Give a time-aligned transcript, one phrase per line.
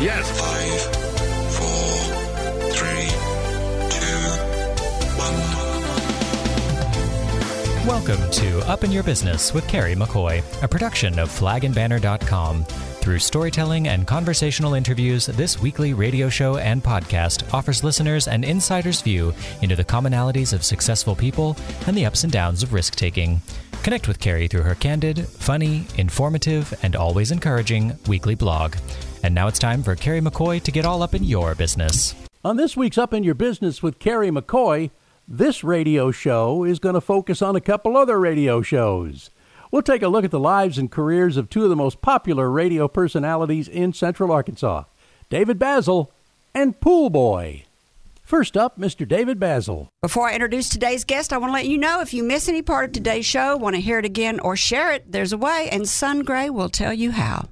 [0.00, 0.30] Yes.
[0.38, 0.80] Five,
[1.58, 1.90] four,
[2.70, 3.08] three,
[3.90, 4.20] two,
[5.18, 5.34] one.
[7.84, 12.64] Welcome to Up in Your Business with Kerry McCoy, a production of flagandbanner.com.
[12.64, 19.02] Through storytelling and conversational interviews, this weekly radio show and podcast offers listeners an insider's
[19.02, 21.56] view into the commonalities of successful people
[21.88, 23.42] and the ups and downs of risk taking.
[23.82, 28.76] Connect with Kerry through her candid, funny, informative, and always encouraging weekly blog.
[29.22, 32.14] And now it's time for Kerry McCoy to get all up in your business.
[32.44, 34.90] On this week's Up in Your Business with Kerry McCoy,
[35.26, 39.30] this radio show is going to focus on a couple other radio shows.
[39.70, 42.50] We'll take a look at the lives and careers of two of the most popular
[42.50, 44.84] radio personalities in Central Arkansas
[45.28, 46.08] David Bazzel
[46.54, 47.64] and Pool Boy.
[48.22, 49.06] First up, Mr.
[49.06, 49.88] David Bazzel.
[50.00, 52.62] Before I introduce today's guest, I want to let you know if you miss any
[52.62, 55.68] part of today's show, want to hear it again, or share it, there's a way,
[55.70, 57.48] and Sun Gray will tell you how.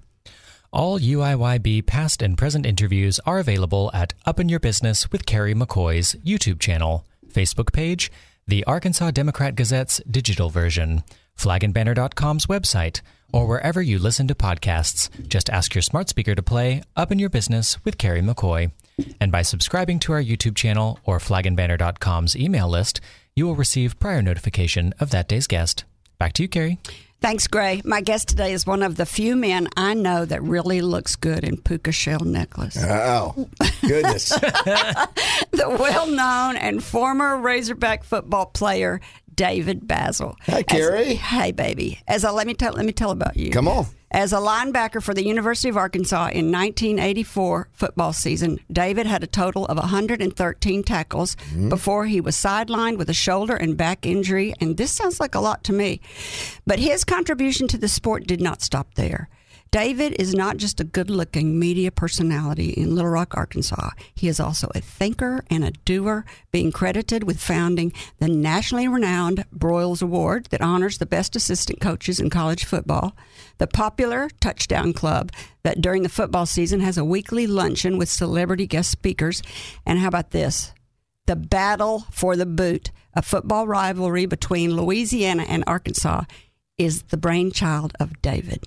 [0.76, 5.54] All UIYB past and present interviews are available at Up in Your Business with Kerry
[5.54, 8.12] McCoy's YouTube channel, Facebook page,
[8.46, 11.02] the Arkansas Democrat Gazette's digital version,
[11.38, 13.01] flagandbanner.com's website,
[13.32, 15.09] or wherever you listen to podcasts.
[15.28, 18.70] Just ask your smart speaker to play Up in Your Business with Kerry McCoy.
[19.18, 23.01] And by subscribing to our YouTube channel or flagandbanner.com's email list,
[23.34, 25.84] you will receive prior notification of that day's guest.
[26.18, 26.79] Back to you, Kerry.
[27.20, 27.80] Thanks, Gray.
[27.84, 31.45] My guest today is one of the few men I know that really looks good
[31.45, 32.76] in puka shell necklace.
[32.78, 33.48] Oh,
[33.80, 34.28] goodness.
[34.30, 39.00] the well known and former Razorback football player,
[39.34, 40.36] David Bazzel.
[40.42, 41.12] Hi, Kerry.
[41.12, 42.00] As, hey, baby.
[42.06, 43.51] As I, let me tell let me tell about you.
[43.51, 43.86] Come on.
[44.16, 49.26] As a linebacker for the University of Arkansas in 1984 football season, David had a
[49.26, 51.68] total of 113 tackles Mm-hmm.
[51.68, 55.40] before he was sidelined with a shoulder and back injury, and this sounds like a
[55.40, 56.00] lot to me.
[56.66, 59.28] But his contribution to the sport did not stop there.
[59.70, 63.90] David is not just a good looking media personality in Little Rock, Arkansas.
[64.14, 69.44] He is also a thinker and a doer, being credited with founding the nationally renowned
[69.54, 73.16] Broyles Award that honors the best assistant coaches in college football,
[73.58, 75.32] the popular Touchdown Club
[75.62, 79.42] that during the football season has a weekly luncheon with celebrity guest speakers,
[79.84, 80.72] and how about this?
[81.26, 86.22] The Battle for the Boot, a football rivalry between Louisiana and Arkansas,
[86.78, 88.64] is the brainchild of David.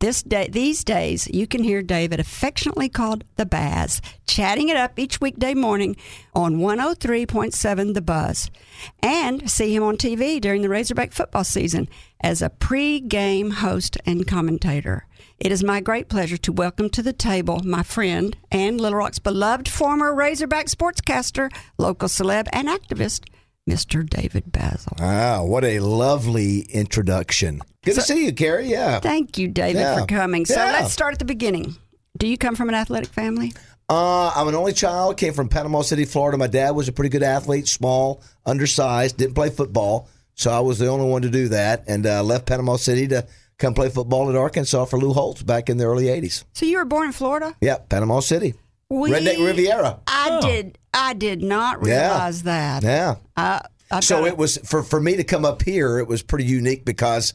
[0.00, 4.98] This day, these days, you can hear David affectionately called the Baz, chatting it up
[4.98, 5.94] each weekday morning
[6.34, 8.50] on 103.7 The Buzz,
[9.02, 11.86] and see him on TV during the Razorback football season
[12.22, 15.06] as a pre-game host and commentator.
[15.38, 19.18] It is my great pleasure to welcome to the table my friend and Little Rock's
[19.18, 23.26] beloved former Razorback sportscaster, local celeb, and activist,
[23.70, 24.08] Mr.
[24.08, 24.98] David Bazzel.
[25.00, 27.60] Wow, what a lovely introduction.
[27.84, 28.66] Good to see you, Kerry.
[28.68, 28.98] Yeah.
[29.00, 30.00] Thank you, David, Yeah.
[30.00, 30.44] for coming.
[30.44, 30.72] So Yeah.
[30.72, 31.76] let's start at the beginning.
[32.18, 33.52] Do you come from an athletic family?
[33.88, 36.36] Uh, I'm an only child, came from Panama City, Florida.
[36.36, 40.08] My dad was a pretty good athlete, small, undersized, didn't play football.
[40.34, 43.26] So I was the only one to do that and uh, left Panama City to
[43.58, 46.44] come play football at Arkansas for Lou Holtz back in the early 80s.
[46.54, 47.54] So you were born in Florida?
[47.60, 48.54] Yep, Panama City.
[48.90, 50.00] We- Redneck Riviera.
[50.06, 50.78] I did.
[50.92, 52.82] I did not realize that.
[52.82, 53.16] Yeah.
[53.36, 55.98] Uh, I've So it was for for me to come up here.
[55.98, 57.34] It was pretty unique because,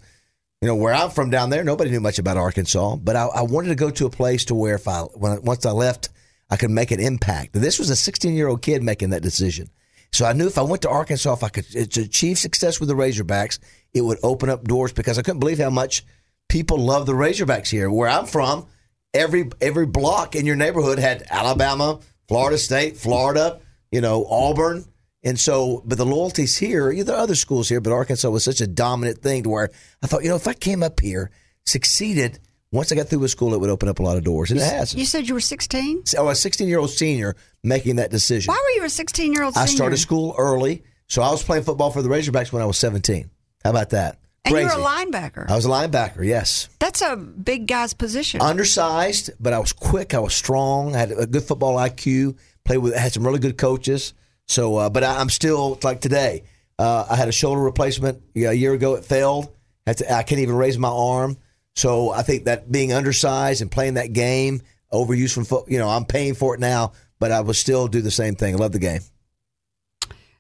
[0.61, 2.97] you know, where I'm from down there, nobody knew much about Arkansas.
[2.97, 5.65] But I, I wanted to go to a place to where if I when once
[5.65, 6.09] I left,
[6.49, 7.53] I could make an impact.
[7.53, 9.69] This was a 16 year old kid making that decision.
[10.11, 12.89] So I knew if I went to Arkansas, if I could to achieve success with
[12.89, 13.59] the Razorbacks,
[13.93, 16.05] it would open up doors because I couldn't believe how much
[16.47, 17.89] people love the Razorbacks here.
[17.89, 18.65] Where I'm from,
[19.15, 23.59] every every block in your neighborhood had Alabama, Florida State, Florida,
[23.91, 24.85] you know, Auburn.
[25.23, 28.43] And so, but the loyalties here, yeah, there are other schools here, but Arkansas was
[28.43, 29.69] such a dominant thing to where
[30.03, 31.31] I thought, you know, if I came up here,
[31.65, 32.37] succeeded,
[32.71, 34.51] once I got through with school, it would open up a lot of doors.
[34.51, 34.93] And it has.
[34.93, 36.05] You said you were 16?
[36.05, 38.51] So I was a 16 year old senior making that decision.
[38.51, 40.83] Why were you a 16 year old I started school early.
[41.07, 43.29] So I was playing football for the Razorbacks when I was 17.
[43.63, 44.19] How about that?
[44.45, 45.49] And you were a linebacker.
[45.49, 46.69] I was a linebacker, yes.
[46.79, 48.41] That's a big guy's position.
[48.41, 50.13] Undersized, but I was quick.
[50.13, 50.95] I was strong.
[50.95, 52.37] I had a good football IQ.
[52.63, 54.13] Played with, had some really good coaches.
[54.47, 56.43] So, uh, but I, I'm still like today.
[56.77, 58.95] Uh, I had a shoulder replacement yeah, a year ago.
[58.95, 59.49] It failed.
[59.87, 61.37] To, I can't even raise my arm.
[61.75, 65.89] So I think that being undersized and playing that game, overuse from foot, you know,
[65.89, 66.93] I'm paying for it now.
[67.19, 68.55] But I will still do the same thing.
[68.55, 69.01] I love the game.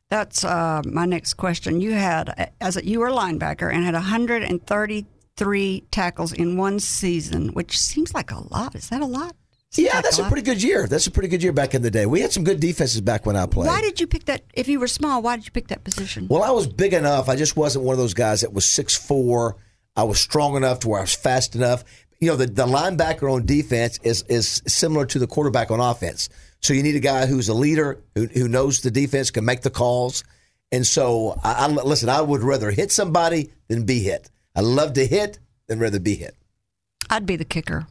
[0.09, 1.81] That's uh, my next question.
[1.81, 7.49] You had, as a, you were a linebacker and had 133 tackles in one season,
[7.49, 8.75] which seems like a lot.
[8.75, 9.35] Is that a lot?
[9.71, 10.31] Seems Yeah, like that's a lot.
[10.31, 10.87] pretty good year.
[10.87, 12.05] That's a pretty good year back in the day.
[12.05, 13.67] We had some good defenses back when I played.
[13.67, 14.43] Why did you pick that?
[14.53, 16.27] If you were small, why did you pick that position?
[16.29, 17.27] Well, I was big enough.
[17.27, 19.57] I just wasn't one of those guys that was six four.
[19.95, 21.83] I was strong enough to where I was fast enough.
[22.19, 26.29] you know, the, the linebacker on defense is is similar to the quarterback on offense.
[26.65, 29.61] So you need a guy who's a leader, who, who knows the defense, can make
[29.61, 30.23] the calls.
[30.71, 32.09] And so, I, I listen.
[32.09, 34.31] I would rather hit somebody than be hit.
[34.55, 36.35] I love to hit than rather be hit.
[37.07, 37.85] I'd be the kicker.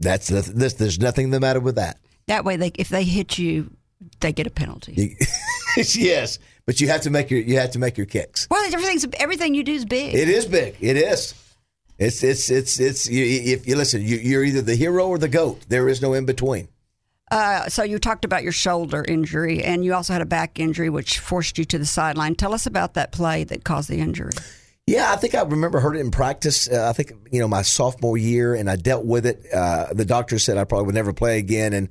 [0.00, 0.74] That's the, this.
[0.74, 1.98] There's nothing the matter with that.
[2.26, 3.70] That way, they if they hit you,
[4.18, 5.16] they get a penalty.
[5.76, 8.48] yes, but you have to make your you have to make your kicks.
[8.50, 10.16] Well, everything's everything you do is big.
[10.16, 10.74] It is big.
[10.80, 11.32] It is.
[11.96, 13.08] It's it's it's it's.
[13.08, 15.64] You, if you listen, you, you're either the hero or the goat.
[15.68, 16.66] There is no in between.
[17.30, 20.88] Uh, so you talked about your shoulder injury, and you also had a back injury,
[20.88, 22.34] which forced you to the sideline.
[22.34, 24.32] Tell us about that play that caused the injury.
[24.86, 26.70] Yeah, I think I remember heard it in practice.
[26.70, 29.44] Uh, I think you know my sophomore year, and I dealt with it.
[29.52, 31.88] Uh, the doctor said I probably would never play again, and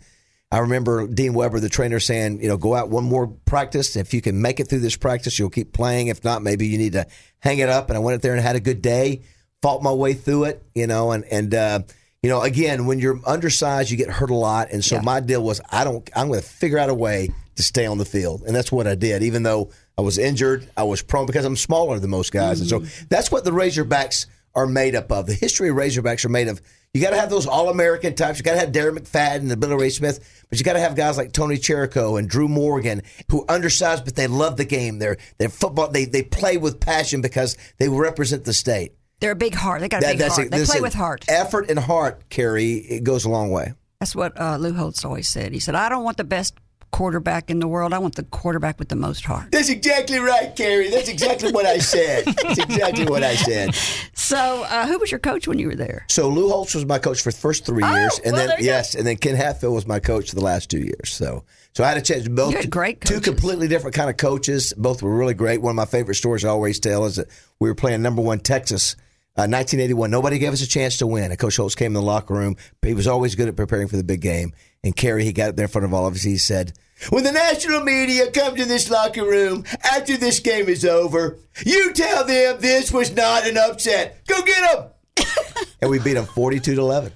[0.52, 3.98] I remember Dean Weber, the trainer, saying, you know, go out one more practice.
[3.98, 6.08] If you can make it through this practice, you'll keep playing.
[6.08, 7.08] If not, maybe you need to
[7.40, 7.90] hang it up.
[7.90, 9.24] And I went out there and had a good day,
[9.62, 11.80] fought my way through it, you know, and and uh,
[12.26, 14.70] you know, again, when you're undersized, you get hurt a lot.
[14.72, 15.02] And so Yeah.
[15.02, 18.00] my deal was, I don't, I'm going to figure out a way to stay on
[18.00, 19.22] the field, and that's what I did.
[19.22, 22.68] Even though I was injured, I was prone because I'm smaller than most guys, and
[22.68, 23.08] so mm.
[23.10, 24.26] that's what the Razorbacks
[24.56, 25.28] are made up of.
[25.28, 26.62] The history of Razorbacks are made of.
[26.96, 28.40] You got to have those All American types.
[28.40, 30.96] You got to have Darren McFadden and Billy Ray Smith, but you got to have
[30.96, 34.98] guys like Tony Cherico and Drew Morgan who are undersized, but they love the game.
[34.98, 35.92] They're they're football.
[35.92, 38.94] They they play with passion because they represent the state.
[39.26, 39.82] They're a big heart.
[39.82, 40.52] They got a big heart.
[40.52, 41.26] They play with heart.
[41.28, 43.74] Effort and heart, Kerry, it goes a long way.
[44.00, 45.52] That's what uh, Lou Holtz always said.
[45.52, 46.54] He said, "I don't want the best
[46.92, 47.92] quarterback in the world.
[47.92, 50.90] I want the quarterback with the most heart." That's exactly right, Kerry.
[50.92, 52.26] That's exactly what I said.
[52.26, 53.74] That's exactly what I said.
[54.14, 56.06] So, uh, who was your coach when you were there?
[56.10, 58.58] So Lou Holtz was my coach for the first three Oh, years, and well, then
[58.60, 58.72] you go.
[58.72, 61.10] yes, and then Ken Hatfield was my coach for the last two years.
[61.12, 62.28] So, so I had a chance.
[62.28, 64.74] Both You had great two completely different kind of coaches.
[64.78, 65.62] Both were really great.
[65.62, 67.28] One of my favorite stories I always tell is that
[67.60, 68.96] we were playing number one Texas.
[69.38, 70.10] Uh, 1981.
[70.10, 71.30] Nobody gave us a chance to win.
[71.30, 72.56] And Coach Holtz came in the locker room.
[72.80, 74.54] But he was always good at preparing for the big game.
[74.82, 76.22] And Kerry, he got up there in front of all of us.
[76.22, 76.72] He said,
[77.10, 81.92] "When the national media come to this locker room after this game is over, you
[81.92, 84.26] tell them this was not an upset.
[84.26, 85.26] Go get them."
[85.82, 87.12] and we beat them 42 to 11.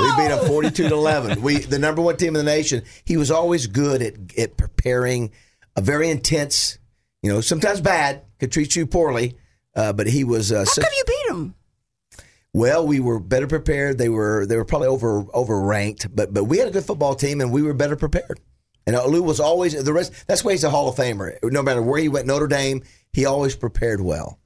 [0.00, 1.42] We beat them 42 to 11.
[1.42, 2.82] We the number one team in the nation.
[3.04, 5.30] He was always good at at preparing
[5.76, 6.78] a very intense,
[7.22, 9.36] you know, sometimes bad, could treat you poorly,
[9.76, 11.54] uh, but he was uh, How such, come you beat him?
[12.52, 13.98] well, we were better prepared.
[13.98, 17.40] They were they were probably over overranked, but but we had a good football team
[17.40, 18.40] and we were better prepared.
[18.86, 20.12] And uh, Lou was always the rest.
[20.26, 21.36] That's why he's a Hall of Famer.
[21.42, 22.82] No matter where he went, Notre Dame,
[23.12, 24.38] he always prepared well.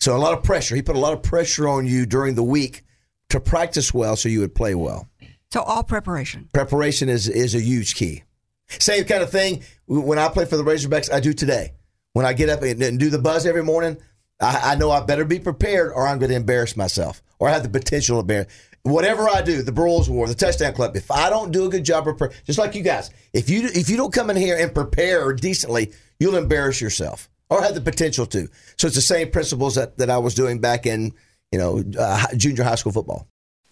[0.00, 0.76] So a lot of pressure.
[0.76, 2.82] He put a lot of pressure on you during the week
[3.30, 5.08] to practice well, so you would play well.
[5.50, 6.48] So all preparation.
[6.52, 8.22] Preparation is is a huge key.
[8.68, 11.10] Same kind of thing when I play for the Razorbacks.
[11.10, 11.72] I do today.
[12.12, 13.98] When I get up and, and do the buzz every morning,
[14.40, 17.52] I, I know I better be prepared, or I'm going to embarrass myself, or I
[17.52, 18.46] have the potential to embarrass.
[18.82, 20.96] Whatever I do, the Broyles Award, the Touchdown Club.
[20.96, 23.68] If I don't do a good job of preparing, just like you guys, if you
[23.74, 27.80] if you don't come in here and prepare decently, you'll embarrass yourself, or have the
[27.80, 28.48] potential to.
[28.76, 31.12] So it's the same principles that, that I was doing back in
[31.50, 33.26] you know uh, junior high school football.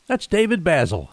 [0.08, 1.08] That's David Bazzel.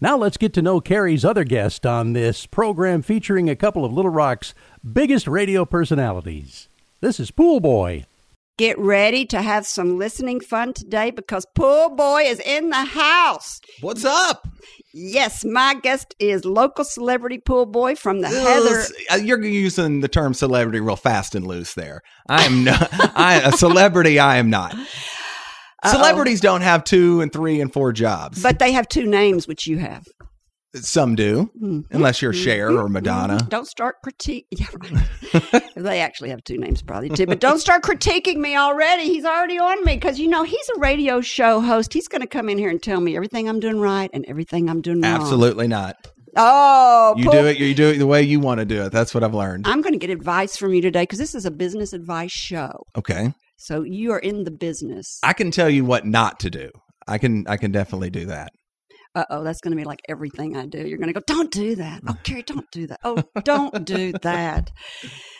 [0.00, 3.92] Now let's get to know Kerry's other guest on this program featuring a couple of
[3.92, 4.54] Little Rock's
[4.90, 6.68] biggest radio personalities.
[7.00, 8.06] This is Pool Boy.
[8.58, 13.60] Get ready to have some listening fun today because Pool Boy is in the house.
[13.80, 14.46] What's up?
[14.92, 18.84] Yes, my guest is local celebrity Pool Boy from the Heather.
[19.10, 22.02] Uh, You're using the term celebrity real fast and loose there.
[22.28, 22.88] I am not.
[23.16, 24.18] I a celebrity.
[24.18, 24.76] I am not.
[25.86, 28.42] Celebrities don't have two and three and four jobs.
[28.42, 30.06] But they have two names, which you have.
[30.74, 31.80] Some do, mm-hmm.
[31.94, 32.94] unless you're Cher or mm-hmm.
[32.94, 33.38] Madonna.
[33.48, 34.46] Don't start critique.
[34.62, 34.66] Yeah,
[35.44, 35.62] right.
[35.76, 37.26] they actually have two names, probably too.
[37.26, 39.04] But don't start critiquing me already.
[39.04, 41.92] He's already on me because you know he's a radio show host.
[41.92, 44.68] He's going to come in here and tell me everything I'm doing right and everything
[44.68, 45.20] I'm doing wrong.
[45.20, 45.96] Absolutely not.
[46.36, 47.58] Oh, You Pool- do it.
[47.58, 48.92] You do it the way you want to do it.
[48.92, 49.66] That's what I've learned.
[49.66, 52.86] I'm going to get advice from you today because this is a business advice show.
[52.96, 53.34] Okay.
[53.56, 55.18] So you are in the business.
[55.22, 56.70] I can tell you what not to do.
[57.06, 57.46] I can.
[57.48, 58.52] I can definitely do that.
[59.14, 60.86] Uh oh, that's going to be like everything I do.
[60.86, 62.02] You're going to go, don't do that.
[62.06, 63.00] Oh, Kerry, don't do that.
[63.04, 64.70] Oh, don't do that.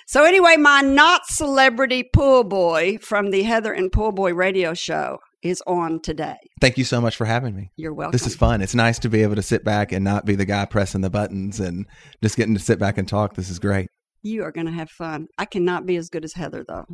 [0.06, 5.18] So, anyway, my not celebrity pool boy from the Heather and Pool Boy radio show
[5.42, 6.36] is on today.
[6.60, 7.70] Thank you so much for having me.
[7.76, 8.12] You're welcome.
[8.12, 8.60] This is fun.
[8.62, 11.10] It's nice to be able to sit back and not be the guy pressing the
[11.10, 11.86] buttons and
[12.22, 13.34] just getting to sit back and talk.
[13.34, 13.88] This is great.
[14.22, 15.26] You are going to have fun.
[15.36, 16.84] I cannot be as good as Heather, though,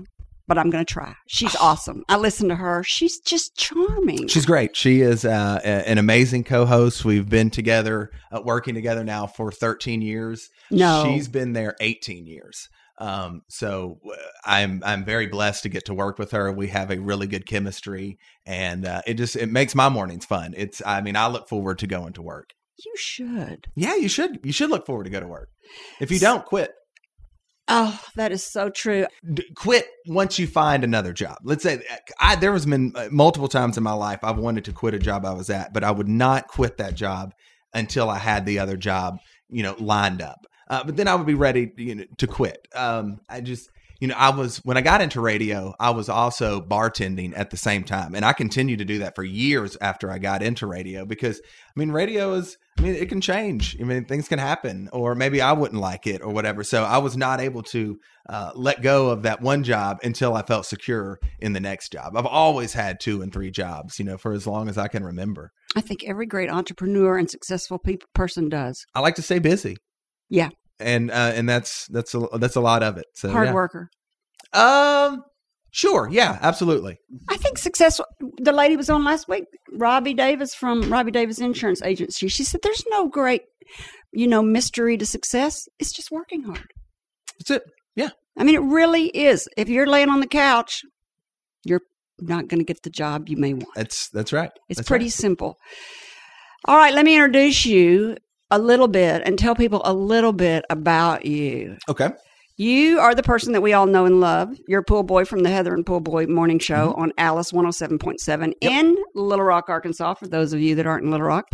[0.49, 1.15] but I'm going to try.
[1.29, 2.03] She's awesome.
[2.09, 2.83] I listen to her.
[2.83, 4.27] She's just charming.
[4.27, 4.75] She's great.
[4.75, 7.05] She is uh, a- an amazing co-host.
[7.05, 10.51] We've been together, uh, working together now for 13 years.
[10.71, 11.05] No.
[11.07, 12.69] she's been there 18 years.
[13.01, 16.51] Um, so w- I'm I'm very blessed to get to work with her.
[16.51, 20.53] We have a really good chemistry, and uh, it just it makes my mornings fun.
[20.57, 22.55] It's I mean I look forward to going to work.
[22.85, 23.69] You should.
[23.77, 25.51] Yeah, you should you should look forward to go to work.
[26.01, 26.73] If you don't, quit.
[27.69, 29.07] Oh, that is so true.
[29.35, 31.37] D- quit once you find another job.
[31.43, 31.83] Let's say
[32.19, 34.99] I there was been uh, multiple times in my life I've wanted to quit a
[34.99, 37.35] job I was at, but I would not quit that job
[37.75, 39.19] until I had the other job,
[39.51, 40.47] you know, lined up.
[40.69, 42.67] Uh, but then I would be ready, you know, to quit.
[42.75, 46.61] Um, I just, you know, I was when I got into radio, I was also
[46.61, 50.19] bartending at the same time, and I continued to do that for years after I
[50.19, 53.77] got into radio because I mean, radio is, I mean, it can change.
[53.81, 56.63] I mean, things can happen, or maybe I wouldn't like it or whatever.
[56.63, 60.43] So I was not able to uh, let go of that one job until I
[60.43, 62.17] felt secure in the next job.
[62.17, 65.03] I've always had two and three jobs, you know, for as long as I can
[65.03, 65.51] remember.
[65.75, 68.85] I think every great entrepreneur and successful peop person does.
[68.95, 69.77] I like to stay busy.
[70.29, 70.51] Yeah.
[70.81, 73.07] And uh, and that's that's a that's a lot of it.
[73.15, 73.55] So Hard yeah.
[73.55, 73.91] worker.
[74.53, 75.23] Um,
[75.71, 76.99] sure, yeah, absolutely.
[77.29, 78.07] I think successful.
[78.39, 82.29] The lady was on last week, Robbie Davis from Robbie Davis Insurance Agency.
[82.29, 83.43] She said, "There's no great,
[84.13, 85.69] you know, mystery to success.
[85.79, 86.71] It's just working hard."
[87.39, 87.63] That's it.
[87.97, 89.49] Yeah, I mean, it really is.
[89.57, 90.83] If you're laying on the couch,
[91.65, 91.83] you're
[92.21, 93.69] not going to get the job you may want.
[93.75, 94.51] that's that's right.
[94.69, 95.13] It's That's pretty right.
[95.13, 95.57] simple.
[96.65, 98.17] All right, let me introduce you
[98.51, 101.77] a little bit and tell people a little bit about you.
[101.89, 102.11] okay.
[102.61, 104.59] You are the person that we all know and love.
[104.67, 107.01] You're a pool boy from the Heather and Pool Boy morning show Mm-hmm.
[107.03, 111.29] on Alice 107.7 in Little Rock, Arkansas, for those of you that aren't in Little
[111.29, 111.47] Rock.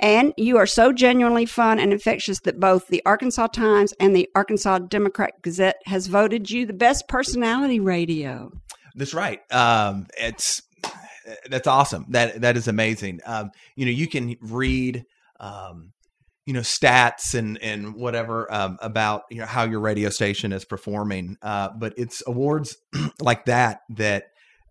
[0.00, 4.28] And you are so genuinely fun and infectious that both the Arkansas Times and the
[4.34, 8.50] Arkansas Democrat Gazette has voted you the best personality radio.
[8.96, 9.38] That's right.
[9.52, 10.60] Um, it's
[11.48, 12.04] that's awesome.
[12.08, 13.20] That that is amazing.
[13.26, 15.04] Um, you know, you can read,
[15.38, 15.92] um,
[16.48, 20.64] you know, stats and and whatever um, about you know how your radio station is
[20.64, 21.36] performing.
[21.42, 22.78] Uh, but it's awards
[23.20, 24.30] like that that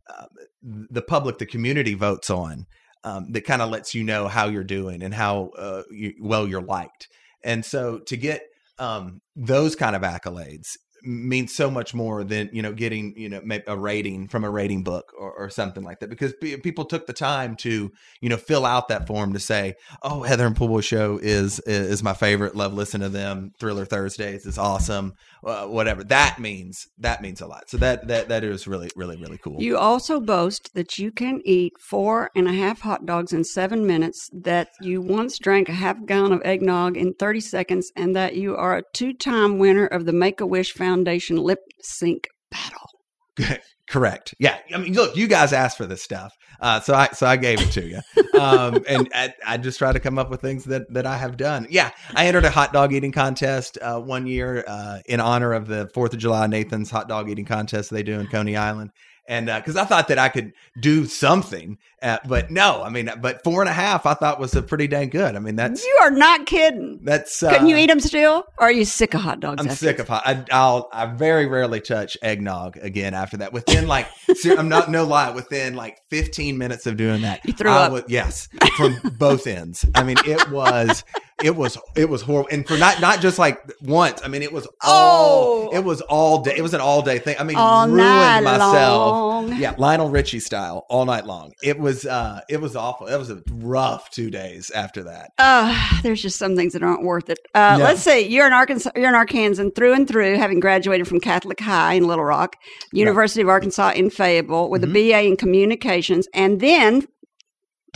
[0.10, 0.26] uh,
[0.64, 2.66] the public, the community votes on.
[3.04, 6.48] Um, that kind of lets you know how you're doing and how uh, you, well
[6.48, 7.08] you're liked.
[7.44, 8.42] And so to get
[8.80, 13.42] um, those kind of accolades means so much more than you know getting you know
[13.68, 17.06] a rating from a rating book or, or something like that because pe- people took
[17.08, 20.68] the time to you know fill out that form to say oh heather and pool
[20.68, 22.56] boy show is is my favorite.
[22.56, 23.52] Love listen to them.
[23.60, 25.14] Thriller thursdays is awesome.
[25.46, 26.04] Uh, whatever.
[26.04, 27.70] That means that means a lot.
[27.70, 29.62] So that that that is really really really cool.
[29.62, 33.86] You also boast that you can eat four and a half hot dogs in seven
[33.86, 38.36] minutes, that you once drank a half gallon of eggnog in 30 seconds, and that
[38.36, 42.90] you are a two time winner of the Make a Wish Foundation lip sync battle.
[43.90, 44.34] Correct.
[44.38, 44.58] Yeah.
[44.74, 47.62] I mean, look, you guys asked for this stuff, uh, so I so I gave
[47.62, 48.00] it to you,
[48.40, 51.38] um, and I, I just try to come up with things that that I have
[51.38, 51.68] done.
[51.70, 55.68] Yeah, I entered a hot dog eating contest uh, one year uh, in honor of
[55.68, 58.92] the Fourth of July Nathan's hot dog eating contest they do in Coney Island,
[59.28, 60.52] and because I thought that I could
[60.82, 64.56] do something, uh, but no, I mean, but four and a half I thought was
[64.56, 65.36] a pretty dang good.
[65.36, 67.00] I mean, that's You are not kidding.
[67.04, 68.46] that's uh, Couldn't you eat them still?
[68.60, 69.62] Or are you sick of hot dogs?
[69.66, 70.24] I'm sick of hot.
[70.26, 73.52] I, I'll I very rarely touch eggnog again after that.
[73.54, 74.08] Within like,
[74.46, 75.32] I'm not no lie.
[75.32, 77.92] Within like 15 minutes of doing that, You threw I up.
[77.92, 79.86] was- yes, from both ends.
[79.96, 81.04] I mean, it was
[81.44, 84.22] it was it was horrible, and for not not just like once.
[84.24, 85.70] I mean, it was all Oh.
[85.72, 86.56] it was all day.
[86.58, 87.36] It was an all day thing.
[87.40, 89.12] I mean, All ruined myself.
[89.12, 89.56] long.
[89.58, 91.54] Yeah, Lionel Richie style, all night long.
[91.64, 93.08] It was uh it was awful.
[93.08, 95.32] It was a rough two days after that.
[95.38, 97.40] Uh, there's just some things that aren't worth it.
[97.56, 97.84] Uh, No.
[97.86, 98.92] Let's say You're an Arkansas.
[98.96, 102.56] You're an Arkansan through and through, having graduated from Catholic High in Little Rock,
[102.92, 104.96] University of Arkansas in Fayetteville, with Mm-hmm.
[104.96, 107.08] a BA in Communications, and then.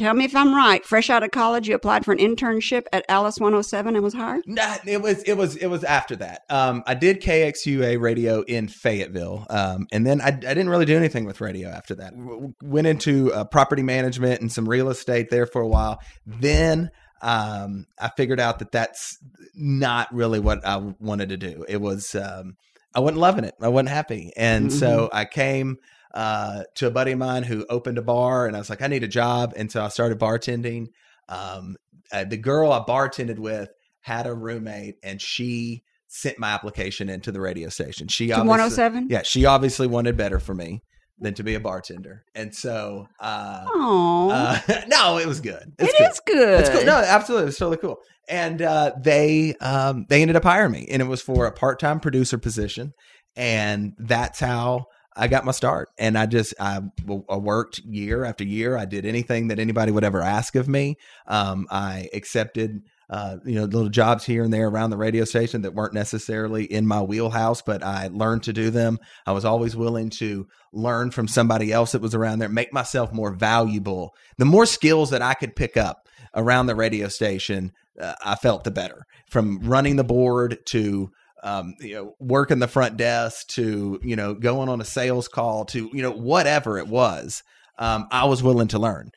[0.01, 0.83] Tell me if I'm right.
[0.83, 4.41] Fresh out of college, you applied for an internship at Alice 107 and was hired.
[4.47, 6.41] Nah, it was it was it was after that.
[6.49, 10.97] Um, I did KXUA radio in Fayetteville, um, and then I, I didn't really do
[10.97, 12.17] anything with radio after that.
[12.17, 16.01] W- went into uh, property management and some real estate there for a while.
[16.25, 16.89] Then
[17.21, 19.19] um, I figured out that that's
[19.53, 21.63] not really what I wanted to do.
[21.69, 22.57] It was um,
[22.95, 23.53] I wasn't loving it.
[23.61, 25.77] I wasn't happy, and so I came
[26.13, 28.87] uh, to a buddy of mine who opened a bar, and I was like, I
[28.87, 30.87] need a job, and so I started bartending.
[31.29, 31.75] Um,
[32.11, 33.69] uh, the girl I bartended with
[34.01, 38.07] had a roommate, and she sent my application into the radio station.
[38.09, 39.07] She To obviously, 107?
[39.09, 40.81] yeah, she obviously wanted better for me
[41.19, 45.71] than to be a bartender, and so uh, Oh, uh, no, it was good.
[45.79, 46.11] it It's good.
[46.11, 46.59] is good.
[46.61, 46.83] It's cool.
[46.85, 47.97] No, absolutely, it was totally cool.
[48.27, 51.79] And uh, they um, they ended up hiring me, and it was for a part
[51.79, 52.93] time producer position,
[53.35, 55.89] and that's how I got my start.
[55.97, 56.81] And I just I,
[57.29, 58.77] I worked year after year.
[58.77, 60.97] I did anything that anybody would ever ask of me.
[61.27, 65.63] Um, I accepted uh, you know, little jobs here and there around the radio station
[65.63, 68.99] that weren't necessarily in my wheelhouse, but I learned to do them.
[69.25, 73.11] I was always willing to learn from somebody else that was around there, make myself
[73.11, 74.15] more valuable.
[74.37, 78.63] The more skills that I could pick up around the radio station, uh, I felt
[78.63, 79.05] the better.
[79.29, 81.11] From running the board to
[81.43, 85.65] um, you know, working the front desk to you know going on a sales call
[85.65, 87.43] to you know whatever it was,
[87.77, 89.11] um, I was willing to learn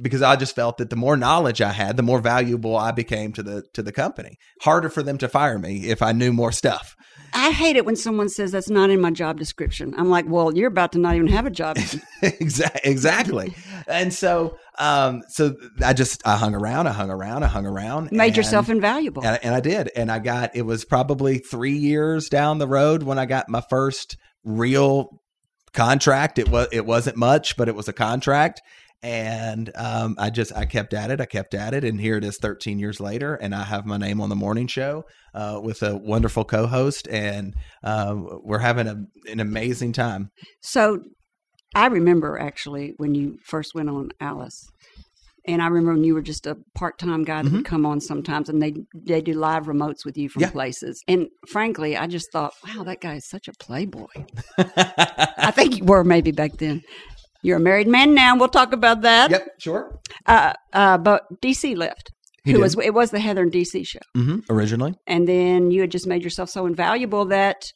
[0.00, 3.32] because I just felt that the more knowledge I had, the more valuable I became
[3.34, 4.38] to the to the company.
[4.62, 6.96] Harder for them to fire me if I knew more stuff.
[7.32, 9.94] I hate it when someone says that's not in my job description.
[9.96, 11.76] I'm like, well, you're about to not even have a job.
[12.22, 13.54] exactly, exactly.
[13.88, 18.12] And so, um, so I just I hung around, I hung around, I hung around,
[18.12, 19.24] Made and- yourself invaluable.
[19.24, 20.54] and, and I did, and I got.
[20.54, 25.20] It was probably three years down the road when I got my first real
[25.72, 26.38] contract.
[26.38, 28.60] It was it wasn't much, but it was a contract,
[29.02, 31.20] and um, I just I kept at it.
[31.20, 33.96] I kept at it, and here it is, 13 years later, and I have my
[33.98, 38.96] name on the morning show uh, with a wonderful co-host, and uh, we're having a,
[39.30, 40.30] an amazing time.
[40.62, 41.00] So
[41.76, 44.68] I remember actually when you first went on Alice.
[45.48, 48.48] And I remember when you were just a part-time guy that would come on sometimes,
[48.48, 48.72] and they
[49.10, 50.48] they do live remotes with you from Mm-hmm.
[50.48, 50.52] Yeah.
[50.60, 51.02] places.
[51.06, 54.06] And frankly, I just thought, wow, that guy is such a playboy.
[54.58, 56.82] I think you were maybe back then.
[57.42, 58.36] You're a married man now.
[58.36, 59.30] We'll talk about that.
[59.30, 60.00] Yep, sure.
[60.26, 62.10] Uh, uh, but DC left.
[62.44, 62.62] He who did.
[62.64, 66.06] was it was the Heather and DC show, hmm Originally, and then you had just
[66.08, 67.72] made yourself so invaluable that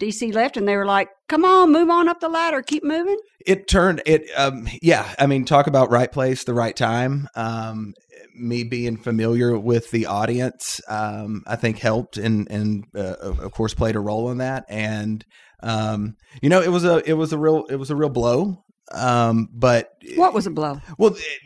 [0.00, 3.18] DC left, and they were like, "Come on, move on up the ladder, keep moving."
[3.46, 7.92] it turned it um yeah i mean talk about right place the right time um
[8.34, 13.74] me being familiar with the audience um i think helped and and uh, of course
[13.74, 15.26] played a role in that and
[15.62, 18.64] um you know it was a it was a real it was a real blow
[18.92, 20.80] um but What was a blow?
[20.96, 21.40] well it-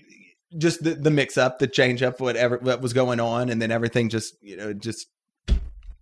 [0.56, 3.72] just the, the mix up the change up whatever what was going on and then
[3.72, 5.08] everything just you know just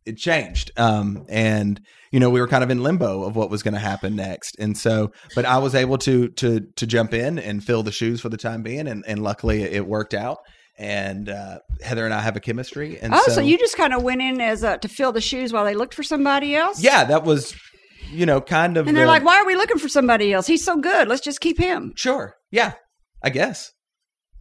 [0.07, 1.81] it changed um and
[2.13, 4.57] you know we were kind of in limbo of what was going to happen next
[4.59, 8.21] and so but i was able to to to jump in and fill the shoes
[8.21, 10.39] for the time being and and luckily it worked out
[10.79, 14.03] and uh heather and i have a chemistry and Oh, so, you just kind of
[14.03, 16.83] went in as a, to fill the shoes while they looked for somebody else.
[16.83, 17.55] yeah that was
[18.13, 20.47] you know kind of and they're the- like, "Why are we looking for somebody else?
[20.47, 21.09] He's so good.
[21.09, 22.75] Let's just keep him." sure yeah
[23.23, 23.73] i guess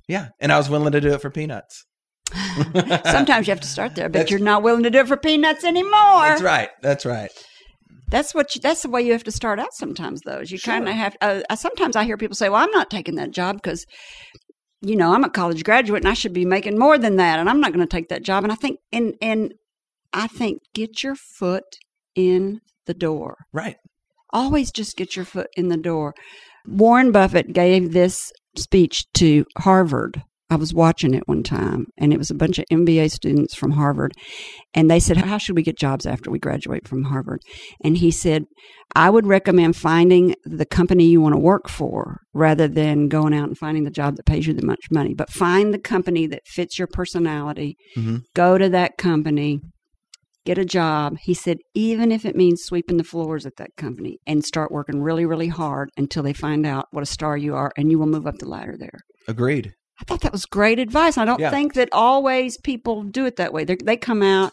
[0.07, 1.83] yeah and i was willing to do it for peanuts
[3.05, 5.17] Sometimes you have to start there, but That's- you're not willing to do it for
[5.17, 5.91] peanuts anymore.
[5.93, 7.31] that's right that's right
[8.09, 10.39] That's what you, that's the way you have to start out sometimes though.
[10.39, 10.73] Is you Sure.
[10.73, 13.55] kind of have uh, sometimes I hear people say, "Well, I'm not taking that job
[13.57, 13.85] because
[14.81, 17.49] you know, I'm a college graduate and I should be making more than that and
[17.49, 19.53] I'm not going to take that job." And I think and and
[20.13, 21.63] I think get your foot
[22.15, 23.35] in the door.
[23.53, 23.77] right
[24.31, 26.13] Always just get your foot in the door.
[26.67, 30.23] Warren Buffett gave this speech to Harvard.
[30.49, 33.71] I was watching it one time, and it was a bunch of MBA students from
[33.71, 34.13] Harvard.
[34.75, 37.41] And they said, How should we get jobs after we graduate from Harvard?
[37.83, 38.45] And he said,
[38.95, 43.47] I would recommend finding the company you want to work for rather than going out
[43.47, 45.15] and finding the job that pays you the much money.
[45.15, 47.75] But find the company that fits your personality.
[47.97, 48.21] Mhm.
[48.35, 49.61] Go to that company,
[50.45, 51.17] get a job.
[51.23, 55.01] He said, even if it means sweeping the floors at that company and start working
[55.01, 58.05] really, really hard until they find out what a star you are and you will
[58.05, 58.99] move up the ladder there.
[59.27, 61.17] agreed I thought that was great advice.
[61.17, 61.51] I don't Yeah.
[61.51, 63.63] think that always people do it that way.
[63.63, 64.51] They they come out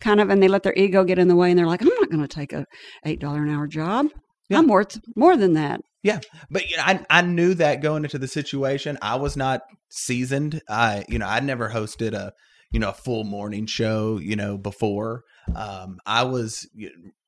[0.00, 1.88] kind of and they let their ego get in the way and they're like, I'm
[1.88, 2.64] not going to take a
[3.04, 4.06] eight dollar an hour job.
[4.48, 4.58] Yeah.
[4.58, 5.80] I'm worth more than that.
[6.02, 9.62] Yeah, but you know, I I knew that going into the situation, I was not
[9.90, 10.62] seasoned.
[10.68, 12.32] I you know I'd never hosted a
[12.70, 15.22] you know a full morning show you know before.
[15.56, 16.68] Um, I was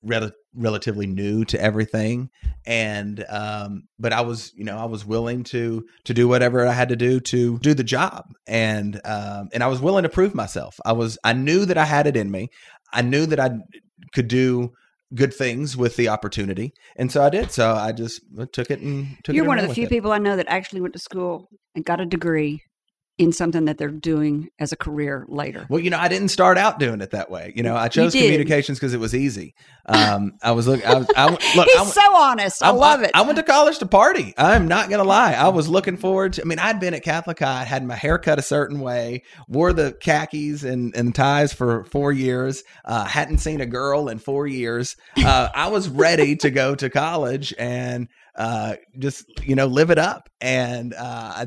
[0.02, 2.30] rel- relatively new to everything,
[2.66, 6.72] and um, but I was you know I was willing to to do whatever I
[6.72, 10.34] had to do to do the job, and um, and I was willing to prove
[10.34, 10.78] myself.
[10.84, 12.50] I was I knew that I had it in me.
[12.92, 13.50] I knew that I
[14.12, 14.72] could do
[15.14, 17.50] good things with the opportunity, and so I did.
[17.52, 18.20] So I just
[18.52, 19.34] took it and took.
[19.34, 19.90] You're it and one of the few it.
[19.90, 22.62] people I know that actually went to school and got a degree
[23.20, 25.66] in something that they're doing as a career later.
[25.68, 27.52] Well, you know, I didn't start out doing it that way.
[27.54, 29.54] You know, I chose communications because it was easy.
[29.84, 30.86] Um, I was looking.
[30.86, 32.62] I was, I, look, He's I, so honest.
[32.62, 33.10] I, love it.
[33.12, 34.32] I went to college to party.
[34.38, 35.34] I'm not gonna lie.
[35.34, 36.42] I was looking forward to.
[36.42, 39.74] I mean, I'd been at Catholic High, had my hair cut a certain way, wore
[39.74, 42.64] the khakis and, and ties for four years.
[42.86, 44.96] Uh, hadn't seen a girl in four years.
[45.18, 49.98] Uh, I was ready to go to college and uh, just you know live it
[49.98, 50.30] up.
[50.40, 51.46] And uh, I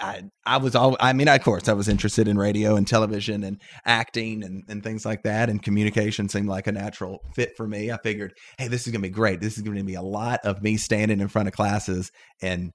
[0.00, 3.44] I I was all I mean, of course, I was interested in radio and television
[3.44, 5.50] and acting and, and things like that.
[5.50, 7.90] And communication seemed like a natural fit for me.
[7.90, 9.40] I figured, hey, this is gonna be great.
[9.40, 12.72] This is gonna be a lot of me standing in front of classes and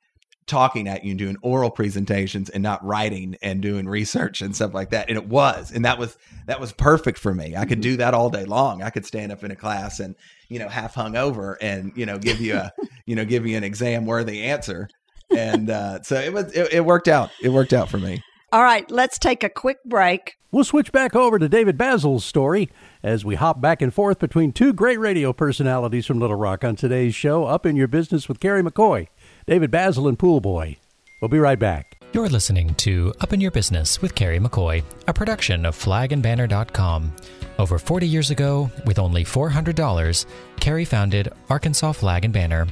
[0.48, 4.74] talking at you and doing oral presentations and not writing and doing research and stuff
[4.74, 7.80] like that and it was and that was that was perfect for me i could
[7.80, 7.82] mm-hmm.
[7.82, 10.16] do that all day long i could stand up in a class and
[10.48, 12.72] you know half hung over and you know give you a
[13.06, 14.88] you know give you an exam worthy answer
[15.36, 18.22] and uh so it was it, it worked out it worked out for me
[18.54, 20.38] All right, let's take a quick break.
[20.52, 22.70] We'll switch back over to David Bazzel's story
[23.04, 26.78] as we hop back and forth between two great radio personalities from Little Rock on
[26.78, 29.08] today's show, Up in Your Business with Kerry McCoy,
[29.46, 30.78] David Bazzel and Pool Boy.
[31.22, 32.02] We'll be right back.
[32.14, 37.12] You're listening to Up in Your Business with Kerry McCoy, a production of flagandbanner.com.
[37.60, 40.26] Over 40 years ago, with only $400,
[40.62, 42.66] Kerry founded Arkansas Flag and Banner.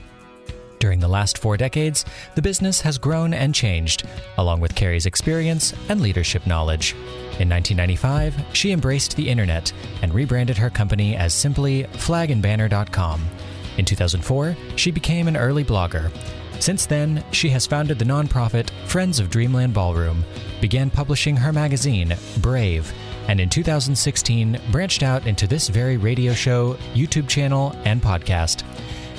[0.79, 4.03] During the last four decades, the business has grown and changed,
[4.37, 6.93] along with Kerry's experience and leadership knowledge.
[7.39, 13.25] In 1995, she embraced the internet and rebranded her company as simply flagandbanner.com.
[13.77, 16.11] In 2004, she became an early blogger.
[16.59, 20.23] Since then, she has founded the nonprofit Friends of Dreamland Ballroom,
[20.61, 22.93] began publishing her magazine, Brave,
[23.27, 28.63] and in 2016 branched out into this very radio show, YouTube channel, and podcast.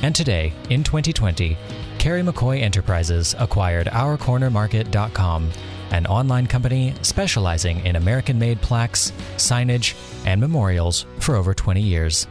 [0.02, 1.56] And today, in 2020,
[1.98, 5.50] Kerry McCoy Enterprises acquired OurCornerMarket.com,
[5.90, 9.94] an online company specializing in American made plaques, signage,
[10.26, 12.26] and memorials for over 20 years.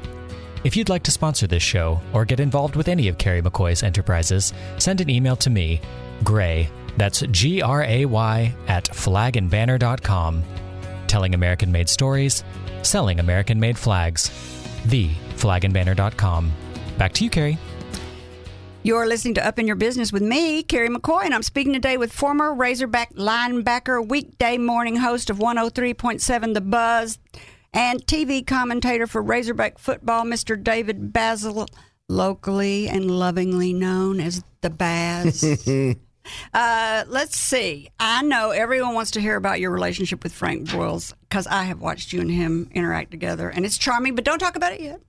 [0.63, 3.83] If you'd like to sponsor this show or get involved with any of Kerry McCoy's
[3.83, 5.79] enterprises, send an email to me,
[6.23, 10.43] Gray, that's G R A Y, at flagandbanner.com.
[11.07, 12.43] Telling American made stories,
[12.81, 14.29] selling American made flags.
[14.85, 16.51] The flagandbanner.com.
[16.97, 17.57] Back to you, Kerry.
[18.83, 21.97] You're listening to Up in Your Business with me, Kerry McCoy, and I'm speaking today
[21.97, 27.17] with former Razorback linebacker, weekday morning host of 103.7 The Buzz,
[27.73, 30.61] and TV commentator for Razorback football, Mr.
[30.61, 31.67] David Bazzel,
[32.07, 35.43] locally and lovingly known as the Baz.
[36.53, 37.89] uh, let's see.
[37.99, 41.81] I know everyone wants to hear about your relationship with Frank Broyles because I have
[41.81, 45.01] watched you and him interact together, and it's charming, but don't talk about it yet.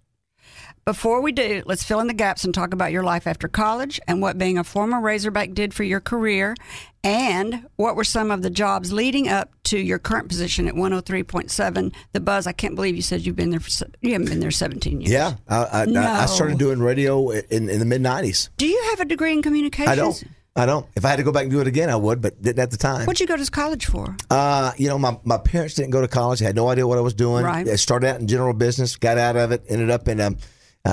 [0.87, 4.01] Before we do, let's fill in the gaps and talk about your life after college
[4.07, 6.55] and what being a former Razorback did for your career
[7.03, 11.93] and what were some of the jobs leading up to your current position at 103.7
[12.13, 12.47] The Buzz.
[12.47, 15.11] I can't believe you said you've been there for you haven't been there 17 years.
[15.11, 18.51] Yeah, I, I, I started doing radio in, in the mid '90s.
[18.57, 19.91] Do you have a degree in communications?
[19.91, 20.25] I don't.
[20.55, 20.87] I don't.
[20.95, 22.71] If I had to go back and do it again, I would, but didn't at
[22.71, 23.07] the time.
[23.07, 24.17] What'd you go to college for?
[24.31, 26.41] Uh, you know, my, my parents didn't go to college.
[26.41, 27.45] I had no idea what I was doing.
[27.45, 27.69] Right.
[27.69, 30.31] I started out in general business, got out of it, ended up in a, uh,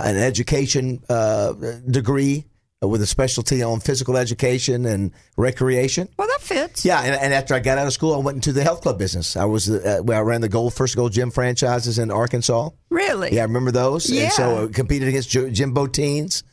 [0.03, 1.53] an education uh,
[1.89, 2.45] degree
[2.82, 6.10] with a specialty on physical education and recreation.
[6.17, 6.84] Well, that fits.
[6.84, 8.99] Yeah, and, and after I got out of school, I went into the health club
[8.99, 9.38] business.
[9.38, 12.71] I was uh, I ran the gold first gold gym franchises in Arkansas.
[12.89, 13.34] Really?
[13.34, 14.10] Yeah, I remember those.
[14.10, 14.23] Yeah.
[14.23, 16.43] And so I competed against Jim Boteens.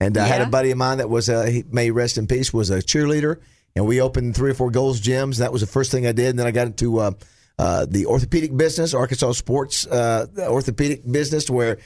[0.00, 2.52] And I had a buddy of mine that was, uh, he may rest in peace,
[2.52, 3.40] was a cheerleader.
[3.74, 5.38] And we opened three or four Gold's Gyms.
[5.38, 6.30] That was the first thing I did.
[6.30, 7.10] And then I got into uh,
[7.58, 11.78] uh, the orthopedic business, Arkansas sports uh, orthopedic business, where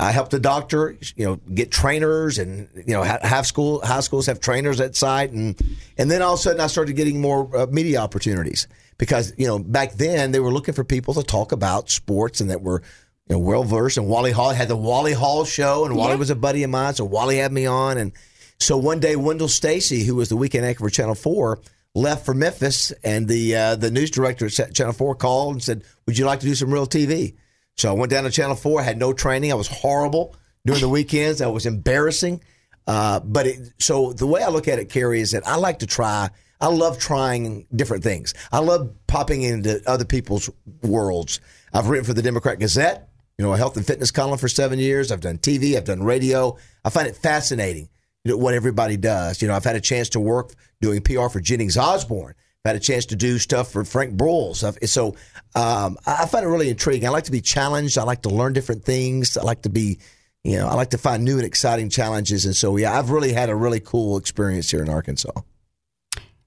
[0.00, 4.00] I helped the doctor, you know, get trainers and, you know, ha- have school, high
[4.00, 5.30] schools have trainers at site.
[5.30, 5.60] And,
[5.98, 9.46] and then all of a sudden I started getting more uh, media opportunities because, you
[9.46, 12.82] know, back then they were looking for people to talk about sports and that were,
[13.28, 13.98] you know, well versed.
[13.98, 16.16] And Wally Hall had the Wally Hall show, and Wally Yeah.
[16.16, 17.98] was a buddy of mine, so Wally had me on.
[17.98, 18.12] And
[18.58, 21.60] so one day, Wendell Stacy, who was the weekend anchor for Channel Four,
[21.94, 25.82] left for Memphis, and the uh, the news director at Channel Four called and said,
[26.06, 27.34] "Would you like to do some real TV?"
[27.76, 28.80] So I went down to Channel Four.
[28.80, 29.52] I had no training.
[29.52, 31.40] I was horrible during the weekends.
[31.40, 32.42] I was embarrassing.
[32.86, 35.78] Uh, but it, so the way I look at it, Kerry, is that I like
[35.80, 36.30] to try.
[36.60, 38.34] I love trying different things.
[38.52, 40.50] I love popping into other people's
[40.82, 41.40] worlds.
[41.72, 44.78] I've written for the Democrat Gazette, you know, a health and fitness column for seven
[44.78, 45.10] years.
[45.10, 45.76] I've done TV.
[45.76, 46.58] I've done radio.
[46.84, 47.88] I find it fascinating,
[48.24, 49.40] you know, what everybody does.
[49.40, 50.52] You know, I've had a chance to work
[50.82, 52.34] doing PR for Jennings Osborne.
[52.64, 54.86] I've had a chance to do stuff for Frank Broyles.
[54.86, 55.16] So
[55.54, 57.08] um, I I find it really intriguing.
[57.08, 57.96] I like to be challenged.
[57.96, 59.38] I like to learn different things.
[59.38, 59.98] I like to be,
[60.44, 62.44] you know, I like to find new and exciting challenges.
[62.44, 65.30] And so, yeah, I've really had a really cool experience here in Arkansas.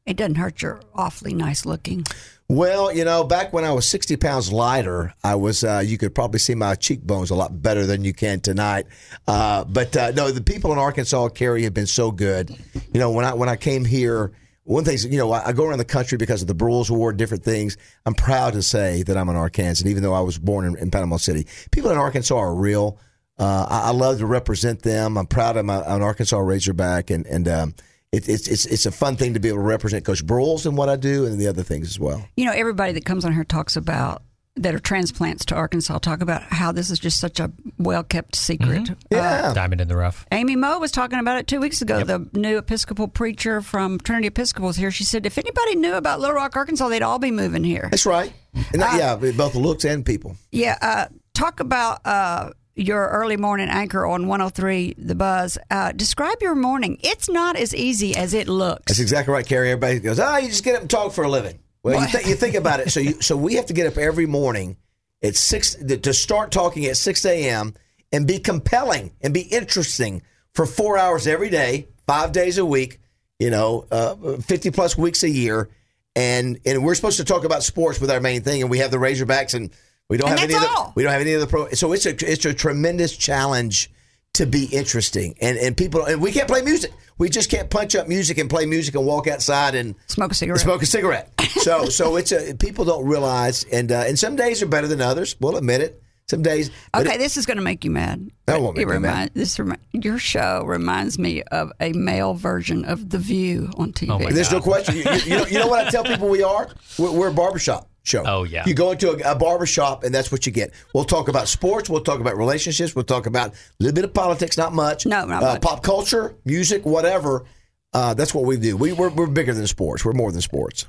[0.06, 2.04] It doesn't hurt you're awfully nice looking.
[2.47, 6.13] Well, you know, back when I was 60 pounds lighter, I was, uh, you could
[6.13, 8.86] probably see my cheekbones a lot better than you can tonight.
[9.28, 12.56] Uh, but uh, no, the people in Arkansas, Kerry, have been so good.
[12.93, 14.34] You know, when I, when I came here,
[14.65, 17.43] one thing, you know, I, go around the country because of the Broyles Award, different
[17.43, 17.78] things.
[18.06, 20.91] I'm proud to say that I'm an Arkansan, even though I was born in, in
[20.91, 21.47] Panama City.
[21.71, 22.97] People in Arkansas are real.
[23.38, 25.17] Uh, I, I love to represent them.
[25.17, 27.76] I'm proud of my, an Arkansas Razorback, and and um,
[28.12, 30.78] it, it's it's it's a fun thing to be able to represent Coach Brules and
[30.78, 32.23] what I do, and the other things as well.
[32.38, 34.21] You know, everybody that comes on here talks about
[34.56, 38.36] that are transplants to Arkansas talk about how this is just such a well kept
[38.36, 38.89] secret.
[39.10, 39.52] Yeah.
[39.54, 40.26] Diamond in the rough.
[40.32, 42.04] Amy Moe was talking about it two weeks ago.
[42.04, 44.92] The new Episcopal preacher from Trinity Episcopal is here.
[44.92, 47.88] She said if anybody knew about Little Rock, Arkansas, they'd all be moving here.
[47.89, 48.32] That's right.
[48.72, 50.36] And that- yeah, both looks and people.
[50.52, 55.58] Yeah, uh, talk about uh, your early morning anchor on 103 The Buzz.
[55.72, 57.00] Uh, describe your morning.
[57.02, 58.84] It's not as easy as it looks.
[58.88, 59.72] That's exactly right, Kerry.
[59.72, 62.26] Everybody goes, "Ah, you just get up and talk for a living." Well, you, th-
[62.26, 62.91] you think about it.
[62.91, 64.78] So, you, so we have to get up every morning
[65.22, 67.74] at six to start talking at six a.m.
[68.12, 70.22] and be compelling and be interesting
[70.54, 73.00] for four hours every day, five days a week.
[73.39, 75.69] You know, uh, fifty plus weeks a year,
[76.15, 78.91] and and we're supposed to talk about sports with our main thing, and we have
[78.91, 79.72] the Razorbacks, and
[80.08, 80.93] we don't And have any that's of the, all.
[80.96, 81.69] we don't have any of the pro.
[81.72, 83.91] So it's a it's a tremendous challenge
[84.34, 86.91] to be interesting, and and people and we can't play music.
[87.17, 90.36] We just can't punch up music and play music and walk outside and Smoke a
[90.36, 90.62] cigarette.
[90.62, 91.32] smoke a cigarette.
[91.62, 95.02] So so it's a people don't realize, and uh, and some days are better than
[95.02, 95.36] others.
[95.39, 96.03] We'll admit it.
[96.34, 98.30] Some days, Okay, it- this is going to make you mad.
[98.46, 99.32] That won't make It me mad.
[99.34, 104.10] This remi- your show reminds me of a male version of The View on TV.
[104.12, 104.96] Oh, my there's no question.
[104.98, 106.67] You, you- you know, you know what I tell people we are?
[106.98, 108.24] We're, we're a barbershop show.
[108.26, 108.63] Oh, yeah.
[108.65, 110.74] You go into a, a barbershop and that's what you get.
[110.93, 111.89] We'll talk about sports.
[111.89, 112.93] We'll talk about relationships.
[112.96, 115.06] We'll talk about a little bit of politics, not much.
[115.06, 115.62] No, not uh, much.
[115.62, 117.46] Pop culture, music, whatever.
[117.93, 118.76] Uh, that's what we do.
[118.76, 120.04] We, we're, we're bigger than sports.
[120.04, 120.86] We're more than sports.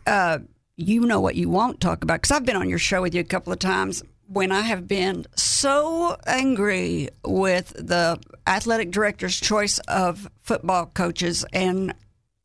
[0.77, 3.21] you know what you won't talk about because I've been on your show with you
[3.21, 4.03] a couple of times
[4.35, 11.95] when I have been so angry with the athletic director's choice of football coaches and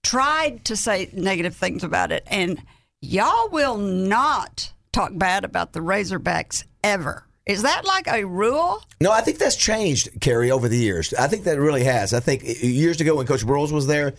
[0.04, 2.24] tried to say negative things about it.
[2.28, 2.62] And
[3.02, 7.26] y'all will not talk bad about the Razorbacks ever.
[7.48, 8.84] Is that like a rule?
[9.02, 11.16] No, I think that's changed, Kerry, over the years.
[11.16, 12.14] I think that really has.
[12.14, 14.14] I think uh, years ago when Coach Broyles was there,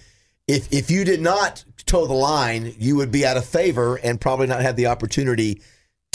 [0.48, 4.20] if if you did not toe the line, you would be out of favor and
[4.20, 5.62] probably not have the opportunity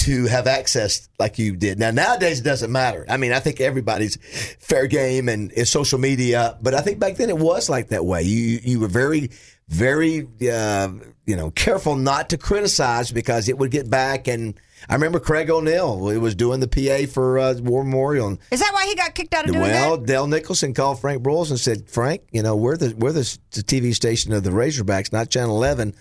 [0.06, 1.80] to have access like you did.
[1.80, 3.06] Now nowadays it doesn't matter.
[3.10, 4.18] I mean, I think everybody's
[4.60, 8.06] fair game and it's social media, but I think back then it was like that
[8.06, 8.22] way.
[8.22, 9.32] You you were very
[9.68, 10.90] very uh,
[11.26, 14.54] you know careful not to criticize because it would get back and
[14.88, 18.60] I remember Craig O'Neill he was doing the PA for uh, War Memorial and Is
[18.60, 20.06] that why he got kicked out of doing well, that?
[20.06, 23.64] Dale Nicholson called Frank Broyles and said, "Frank, you know we're the we're the, the
[23.64, 25.96] TV station of the Razorbacks, not Channel 11.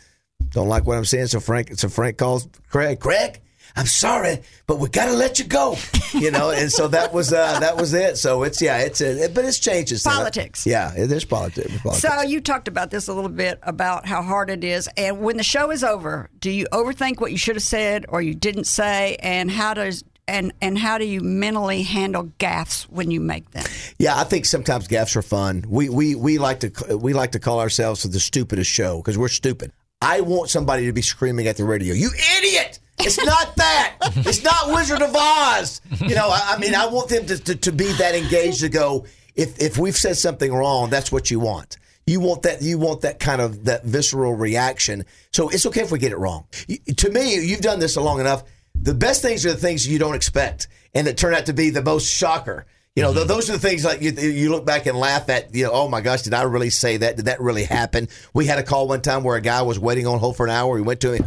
[0.50, 3.00] Don't like what I'm saying." So Frank, so Frank calls Craig.
[3.00, 3.40] Craig,
[3.76, 5.76] I'm sorry, but we got to let you go.
[6.12, 8.18] You know, and so that was uh, that was it.
[8.18, 10.04] So it's yeah, it's a, but it's changes.
[10.04, 10.64] Politics.
[10.64, 11.76] Yeah, it is politics.
[11.82, 12.02] politics.
[12.02, 15.36] So you talked about this a little bit about how hard it is, and when
[15.36, 18.64] the show is over, do you overthink what you should have said or you didn't
[18.64, 23.50] say, and how does and and how do you mentally handle gaffes when you make
[23.50, 23.64] them?
[23.98, 25.64] Yeah, I think sometimes gaffes are fun.
[25.68, 29.28] We we we like to we like to call ourselves the stupidest show because we're
[29.28, 29.72] stupid.
[30.00, 33.96] I want somebody to be screaming at the radio, "You idiot!" It's not that.
[34.16, 35.80] it's not Wizard of Oz.
[36.00, 38.68] You know, I, I mean, I want them to, to, to be that engaged to
[38.68, 39.06] go.
[39.34, 41.76] If if we've said something wrong, that's what you want.
[42.06, 42.62] You want that.
[42.62, 45.04] You want that kind of that visceral reaction.
[45.32, 46.46] So it's okay if we get it wrong.
[46.68, 48.44] You- To me, you've done this long enough.
[48.74, 51.70] The best things are the things you don't expect and that turn out to be
[51.70, 52.66] the most shocker.
[52.96, 55.54] You know, th- those are the things like you, you look back and laugh at.
[55.54, 57.16] You know, oh my gosh, did I really say that?
[57.16, 58.08] Did that really happen?
[58.34, 60.52] We had a call one time where a guy was waiting on hold for an
[60.52, 60.74] hour.
[60.74, 61.24] We went to him.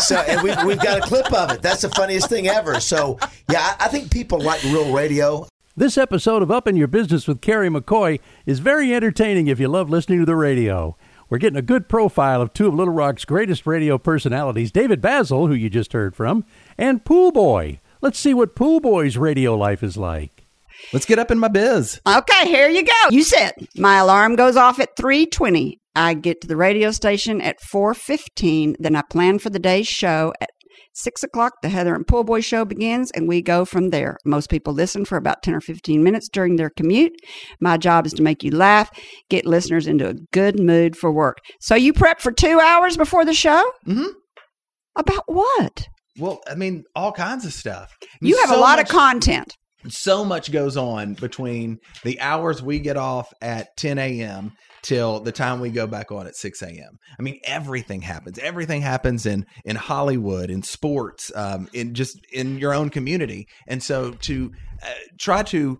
[0.00, 1.62] So, and we've, we've got a clip of it.
[1.62, 2.80] That's the funniest thing ever.
[2.80, 3.18] So,
[3.50, 5.46] yeah, I, I think people like real radio.
[5.76, 9.68] This episode of Up in Your Business with Kerry McCoy is very entertaining if you
[9.68, 10.96] love listening to the radio.
[11.28, 15.48] We're getting a good profile of two of Little Rock's greatest radio personalities, David Bazzel,
[15.48, 16.44] who you just heard from,
[16.78, 17.80] and Pool Boy.
[18.00, 20.44] Let's see what Pool Boy's radio life is like.
[20.92, 22.00] Let's get up in my biz.
[22.06, 23.08] Okay, here you go.
[23.10, 23.68] You sit.
[23.76, 25.80] my alarm goes off at three twenty.
[25.96, 28.76] I get to the radio station at four fifteen.
[28.78, 30.50] Then I plan for the day's show at
[30.92, 31.54] six o'clock.
[31.62, 34.18] The Heather and Pool Boy show begins, and we go from there.
[34.24, 37.12] Most people listen for about ten or fifteen minutes during their commute.
[37.60, 38.90] My job is to make you laugh,
[39.30, 41.38] get listeners into a good mood for work.
[41.60, 43.72] So you prep for two hours before the show.
[43.88, 44.10] Mm-hmm.
[44.96, 45.88] About what?
[46.18, 47.92] Well, I mean, all kinds of stuff.
[48.22, 49.54] You have a lot much- of content.
[49.88, 54.52] so much goes on between the hours we get off at 10 a.m.
[54.86, 57.00] till the time we go back on at 6 a.m.
[57.18, 58.38] I mean, everything happens.
[58.38, 63.48] Everything happens in in Hollywood, in sports, um, in just in your own community.
[63.66, 65.76] And so to uh, try to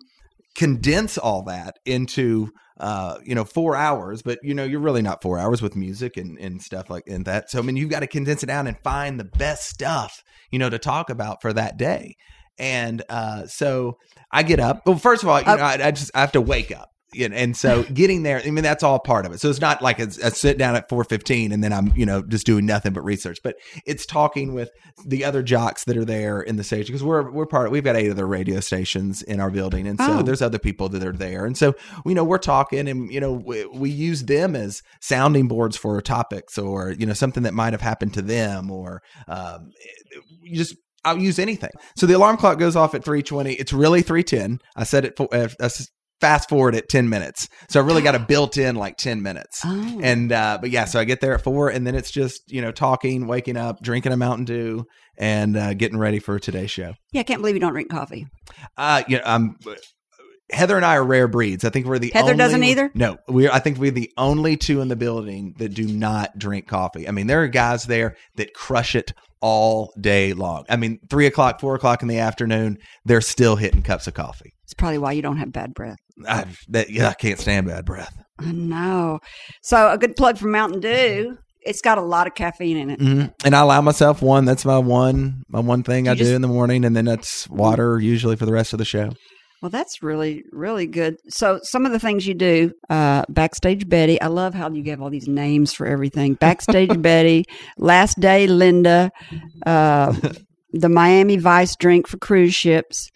[0.55, 2.49] condense all that into
[2.81, 6.17] uh, you know four hours, but you know you're really not four hours with music
[6.17, 7.49] and and stuff like and that.
[7.49, 10.59] So I mean, you've got to condense it down and find the best stuff you
[10.59, 12.17] know to talk about for that day.
[12.59, 13.99] And uh, so
[14.31, 14.85] I get up.
[14.85, 16.89] Well, first of all, you know, I, I just I have to wake up.
[17.13, 19.39] You know, and so getting there, I mean, that's all part of it.
[19.39, 22.05] So it's not like it's a sit down at four fifteen and then I'm, you
[22.05, 23.39] know, just doing nothing but research.
[23.43, 24.71] But it's talking with
[25.05, 27.67] the other jocks that are there in the station because we're we're part.
[27.67, 30.21] Of, we've got eight other radio stations in our building, and so Oh.
[30.21, 33.31] there's other people that are there, and so you know we're talking, and you know
[33.31, 37.71] we, we use them as sounding boards for topics or you know something that might
[37.73, 39.71] have happened to them or um,
[40.41, 41.69] you just I'll use anything.
[41.95, 43.55] So the alarm clock goes off at 3:20.
[43.57, 44.59] It's really 3:10.
[44.75, 45.69] I said it for uh, I
[46.19, 47.47] fast forward at 10 minutes.
[47.69, 49.61] So I really got a built in like 10 minutes.
[49.65, 49.99] Oh.
[50.01, 52.61] And uh but yeah, so I get there at 4 and then it's just, you
[52.61, 54.85] know, talking, waking up, drinking a Mountain Dew
[55.17, 56.93] and uh getting ready for today's show.
[57.11, 58.27] Yeah, I can't believe you don't drink coffee.
[58.77, 59.55] Uh you know, I'm
[60.49, 61.65] Heather and I are rare breeds.
[61.65, 62.89] I think we're the Heather only, doesn't either?
[62.93, 63.49] No, we.
[63.49, 67.05] I think we're the only two in the building that do not drink coffee.
[67.05, 70.63] I mean, there are guys there that crush it all day long.
[70.69, 74.53] I mean, three o'clock, four o'clock in the afternoon, they're still hitting cups of coffee.
[74.63, 75.99] It's probably why you don't have bad breath.
[76.27, 78.13] I, that, yeah, I can't stand bad breath.
[78.39, 79.19] I know.
[79.63, 81.37] So a good plug for Mountain Dew.
[81.61, 82.99] It's got a lot of caffeine in it.
[83.01, 84.45] hmm And I allow myself one.
[84.45, 87.05] That's my one, my one thing You I just- do in the morning, and then
[87.05, 89.11] that's water usually for the rest of the show.
[89.61, 91.15] Well, that's really, really good.
[91.29, 95.01] So, some of the things you do, uh, Backstage Betty, I love how you have
[95.01, 96.35] all these names for everything.
[96.35, 97.43] Backstage Betty,
[97.79, 99.09] Last Day Linda,
[99.65, 100.13] uh,
[100.73, 103.09] the Miami Vice drink for cruise ships.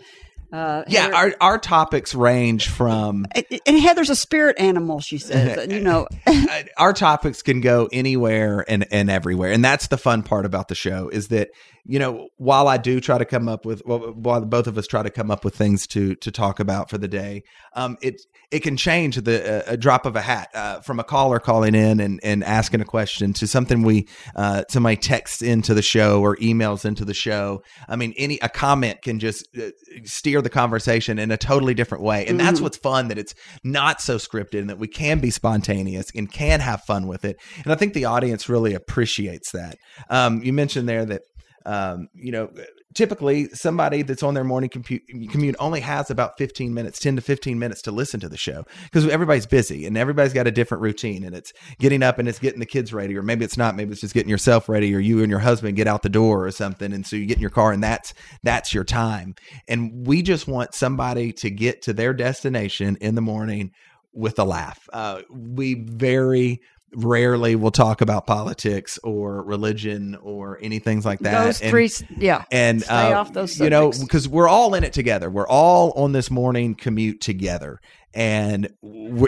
[0.51, 3.25] Uh, Yeah, Heather- our our topics range from
[3.65, 5.67] and- Heather's a spirit animal, she says.
[5.71, 6.07] You know,
[6.77, 10.75] our topics can go anywhere and, and everywhere and that's the fun part about the
[10.75, 11.49] show is that
[11.85, 14.87] you know while i do try to come up with well, while both of us
[14.87, 17.43] try to come up with things to to talk about for the day
[17.75, 21.03] um it it can change the uh, a drop of a hat uh, from a
[21.03, 25.73] caller calling in and and asking a question to something we uh somebody texts into
[25.73, 29.69] the show or emails into the show i mean any a comment can just uh,
[30.03, 34.01] steer the conversation in a totally different way and that's what's fun that it's not
[34.01, 37.37] so scripted and that we can be spontaneous and can have fun with it.
[37.63, 39.77] And I think the audience really appreciates that.
[40.09, 41.21] Um, you mentioned there that,
[41.65, 42.49] um, you know,
[42.93, 47.57] typically somebody that's on their morning commute, only has about 15 minutes, 10 to 15
[47.57, 51.23] minutes to listen to the show because everybody's busy and everybody's got a different routine
[51.23, 53.91] and it's getting up and it's getting the kids ready, or maybe it's not, maybe
[53.91, 56.51] it's just getting yourself ready or you and your husband get out the door or
[56.51, 56.93] something.
[56.93, 59.35] And so you get in your car and that's, that's your time.
[59.67, 63.71] And we just want somebody to get to their destination in the morning
[64.13, 64.89] with a laugh.
[64.91, 66.61] Uh, we very
[66.93, 71.45] rarely will talk about politics or religion or anything like that.
[71.45, 72.43] those And- three, yeah.
[72.51, 75.91] and Stay uh, off those you know because we're all in it together we're all
[75.95, 77.79] on this morning commute together
[78.13, 78.69] and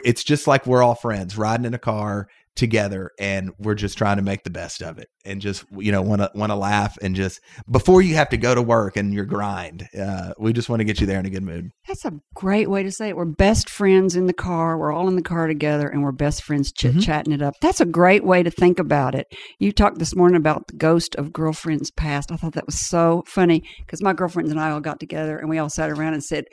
[0.03, 4.17] it's just like we're all friends riding in a car together and we're just trying
[4.17, 6.97] to make the best of it and just you know want to want to laugh
[7.01, 7.39] and just
[7.69, 10.83] before you have to go to work and your grind uh, we just want to
[10.83, 13.17] get you there in a good mood That's a great way to say it.
[13.17, 14.77] We're best friends in the car.
[14.77, 17.55] We're all in the car together and we're best friends chit chatting it up.
[17.61, 19.27] That's a great way to think about it.
[19.59, 22.31] You talked this morning about the ghost of girlfriends past.
[22.31, 25.49] I thought that was so funny because my girlfriends and I all got together and
[25.49, 26.45] we all sat around and said,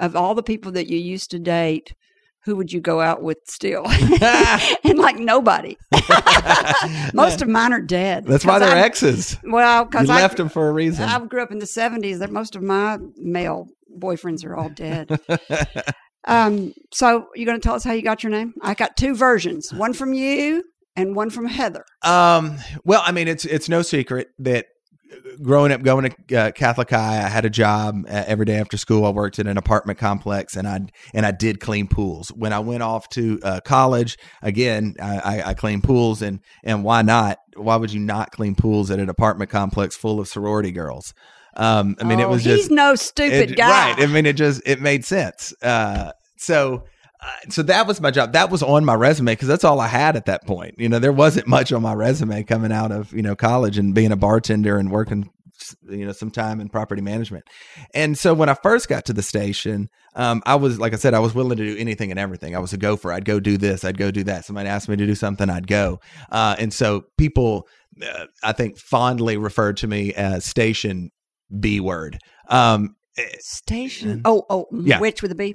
[0.00, 1.92] of all the people that you used to date,
[2.44, 3.84] who would you go out with still?
[3.88, 5.76] and like nobody.
[7.14, 8.26] Most of mine are dead.
[8.26, 11.42] that's why they're I- exes Well, because I left them for a reason I grew
[11.42, 12.20] up in the seventies.
[12.20, 15.18] That most of my male boyfriends are all dead.
[16.26, 18.54] um, so you're going to tell us how you got your name?
[18.62, 20.64] I got two versions: one from you
[20.96, 21.84] and one from Heather.
[22.02, 24.66] Um, well, I mean, it's it's no secret that
[25.42, 28.76] growing up going to uh, Catholic High, I had a job uh, every day after
[28.76, 29.04] school.
[29.04, 30.80] I worked in an apartment complex, and I
[31.14, 32.28] and I did clean pools.
[32.30, 36.84] When I went off to uh, college, again, I, I, I cleaned pools, and and
[36.84, 37.38] why not?
[37.56, 41.14] Why would you not clean pools at an apartment complex full of sorority girls?
[41.56, 43.92] Um, I mean, it Oh, was he's just no stupid it- guy.
[43.92, 44.02] right.
[44.02, 45.52] I mean, it just it made sense.
[45.62, 46.84] Uh, so.
[47.20, 48.32] Uh, so that was my job.
[48.32, 50.76] That was on my resume because that's all I had at that point.
[50.78, 53.94] You know, there wasn't much on my resume coming out of you know college and
[53.94, 55.30] being a bartender and working
[55.88, 57.44] you know some time in property management.
[57.94, 61.14] And so when I first got to the station, um, I was like I said,
[61.14, 62.54] I was willing to do anything and everything.
[62.54, 63.12] I was a gopher.
[63.12, 63.84] I'd go do this.
[63.84, 64.44] I'd go do that.
[64.44, 66.00] Somebody asked me to do something, I'd go.
[66.30, 67.66] Uh, and so people,
[68.02, 71.10] uh, I think, fondly referred to me as station
[71.58, 72.18] B word.
[72.48, 72.96] Um,
[73.40, 74.22] Station.
[74.24, 75.00] Oh, oh, Yeah.
[75.00, 75.54] which with a B?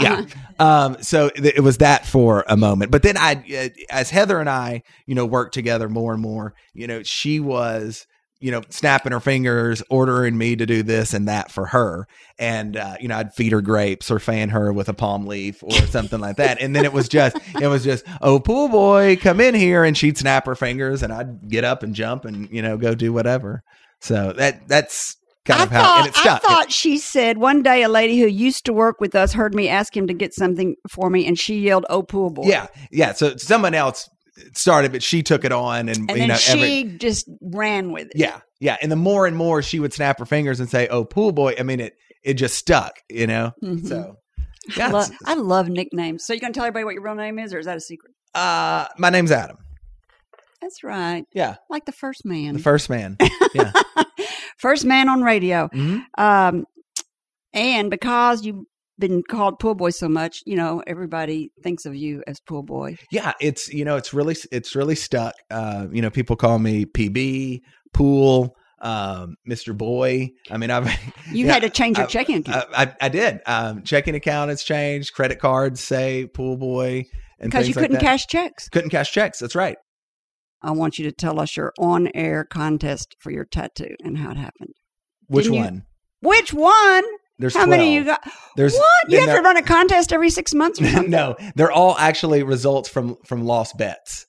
[0.00, 0.24] yeah.
[0.58, 4.38] Um, so th- it was that for a moment, but then I, uh, as Heather
[4.38, 6.54] and I, you know, worked together more and more.
[6.74, 8.06] You know, she was,
[8.40, 12.06] you know, snapping her fingers, ordering me to do this and that for her,
[12.38, 15.62] and uh, you know, I'd feed her grapes or fan her with a palm leaf
[15.62, 16.60] or something like that.
[16.60, 19.96] And then it was just, it was just, oh, pool boy, come in here, and
[19.96, 23.12] she'd snap her fingers, and I'd get up and jump and you know go do
[23.12, 23.62] whatever.
[24.00, 26.44] So that that's kind I of how, thought, and it stuck.
[26.44, 29.54] I thought she said one day a lady who used to work with us heard
[29.54, 32.66] me ask him to get something for me, and she yelled, "Oh, pool boy!" yeah,
[32.90, 33.12] yeah.
[33.12, 34.08] So someone else
[34.54, 37.92] started, but she took it on, and, and you then know, she every, just ran
[37.92, 38.12] with it.
[38.16, 38.76] yeah, yeah.
[38.80, 41.54] And the more and more she would snap her fingers and say, "Oh, pool boy,"
[41.58, 43.52] I mean, it it just stuck, you know.
[43.62, 43.86] Mhm.
[43.86, 44.88] So, I, yeah.
[44.88, 46.24] love, I love nicknames.
[46.24, 48.12] So you gonna tell everybody what your real name is, or is that a secret?
[48.34, 49.58] uh, my name's Adam.
[50.62, 53.18] That's right, Yeah, like the first man, the first man.
[54.62, 55.68] first man on radio.
[55.74, 56.04] Mhm.
[56.16, 56.64] Um,
[57.52, 58.64] and because you've
[58.98, 62.96] been called pool boy so much, you know everybody thinks of you as pool boy.
[63.10, 65.34] Yeah, it's you know it's really it's really stuck.
[65.50, 67.60] Uh, you know, people call me PB,
[67.92, 69.76] Pool, um, Mr.
[69.76, 70.30] Boy.
[70.50, 70.86] I mean, I've
[71.32, 73.40] You Yeah, had to change your I- checking account I, I, I did.
[73.46, 75.12] Um, checking account has changed.
[75.14, 77.04] Credit cards say Pool Boy,
[77.38, 78.02] and because you couldn't that.
[78.02, 78.68] cash checks.
[78.68, 79.38] couldn't cash checks.
[79.40, 79.76] That's right.
[80.62, 84.36] I want you to tell us your on-air contest for your tattoo and how it
[84.36, 84.74] happened.
[85.28, 85.82] Which Didn't you- one?
[86.20, 87.04] Which one?
[87.38, 87.70] There's How 12.
[87.70, 88.22] many you got?
[88.56, 89.08] There's what?
[89.10, 91.10] You have to run a contest every six months or something?
[91.10, 94.26] no, they're all actually results from from lost bets.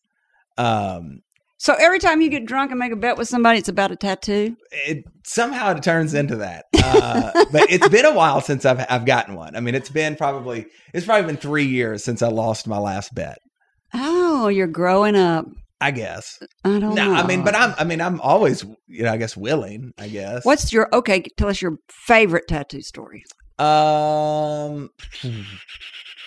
[0.58, 1.20] Um,
[1.60, 3.96] So every time you get drunk and make a bet with somebody, it's about a
[3.96, 4.56] tattoo.
[4.72, 6.66] it somehow it turns into that.
[6.84, 9.56] Uh, but it's been a while since I've I've gotten one.
[9.56, 10.66] I mean, it's been probably
[10.96, 13.38] it's probably been three years since I lost my last bet.
[13.94, 15.46] Oh, you're growing up.
[15.84, 16.42] I guess.
[16.64, 17.14] I don't No, know.
[17.14, 19.94] I mean, but I'm I mean I'm always you know I guess willing.
[19.98, 20.46] I guess.
[20.46, 21.24] What's your okay?
[21.38, 23.24] Tell us your favorite tattoo story.
[23.60, 24.90] um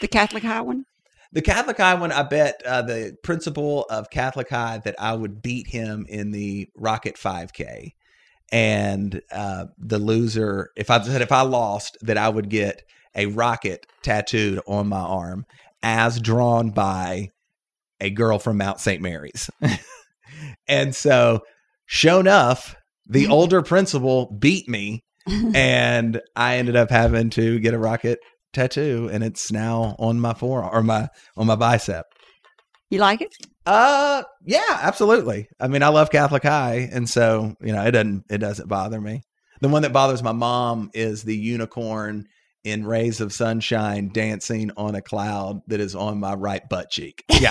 [0.00, 0.84] The Catholic High one.
[1.32, 2.12] the Catholic High one?
[2.12, 6.68] I bet uh, the principal of Catholic High that I would beat him in the
[6.76, 7.92] Rocket 5K,
[8.52, 12.82] and uh, the loser if I said if I lost that I would get
[13.14, 15.46] a rocket tattooed on my arm
[15.82, 17.30] as drawn by
[18.00, 19.00] a girl from Mount St.
[19.02, 19.50] Mary's.
[20.68, 21.40] and so,
[21.86, 22.76] sure enough,
[23.08, 25.04] the older principal beat me,
[25.54, 28.18] and I ended up having to get a rocket
[28.52, 32.06] tattoo, and it's now on my forearm or my on my bicep.
[32.90, 33.34] You like it?
[33.64, 35.48] Uh, yeah, absolutely.
[35.58, 39.00] I mean, I love Catholic High, and so you know, it doesn't it doesn't bother
[39.00, 39.22] me.
[39.60, 42.26] The one that bothers my mom is the unicorn
[42.66, 47.24] in rays of sunshine dancing on a cloud that is on my right butt cheek.
[47.40, 47.50] Yeah,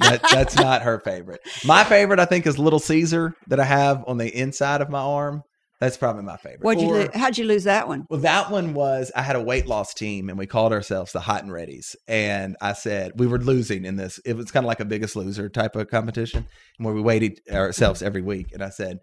[0.00, 1.40] that, that's not her favorite.
[1.64, 5.00] My favorite, I think, is Little Caesar that I have on the inside of my
[5.00, 5.42] arm.
[5.80, 6.62] That's probably my favorite.
[6.62, 6.88] What'd you?
[6.94, 8.06] Or- Lo- how'd you lose that one?
[8.08, 11.20] well, that one was I had a weight loss team and we called ourselves the
[11.20, 11.96] Hot and Readies.
[12.06, 14.20] And I said we were losing in this.
[14.24, 16.46] It was kind of like a biggest loser type of competition
[16.78, 18.52] where we weighed ourselves every week.
[18.52, 18.98] And I said,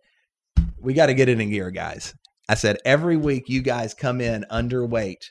[0.80, 2.14] we got to get it in gear, guys.
[2.50, 5.26] I said, every week you guys come in underweight,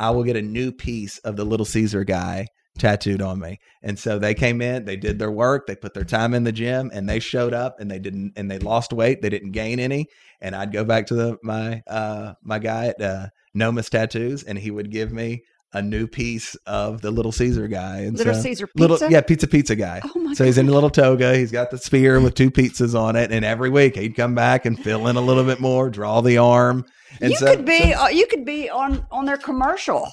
[0.00, 2.46] I will get a new piece of the Little Caesar guy
[2.78, 3.58] tattooed on me.
[3.82, 6.52] And so they came in, they did their work, they put their time in the
[6.52, 9.20] gym, and they showed up and they didn't and they lost weight.
[9.22, 10.06] They didn't gain any.
[10.40, 13.26] And I'd go back to the my uh my guy at uh
[13.56, 15.42] Nomus Tattoos and he would give me
[15.72, 17.98] a new piece of the Little Caesar guy.
[17.98, 19.12] And Little so- Caesar Little pizza?
[19.12, 20.00] yeah, pizza pizza guy.
[20.02, 21.36] Oh my So he's in a little toga.
[21.36, 24.64] He's got the spear with two pizzas on it, and every week he'd come back
[24.66, 26.84] and fill in a little bit more, draw the arm.
[27.20, 27.92] And you so, could be.
[27.92, 30.10] so uh, you could be on on their commercial.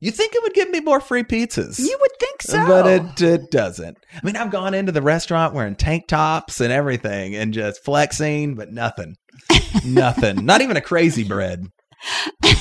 [0.00, 1.78] you think it would give me more free pizzas?
[1.78, 2.66] You would think so.
[2.66, 3.96] But it, it doesn't.
[4.14, 8.54] I mean, I've gone into the restaurant wearing tank tops and everything and just flexing,
[8.54, 9.16] but nothing.
[9.86, 10.44] nothing.
[10.44, 11.66] Not even a crazy bread.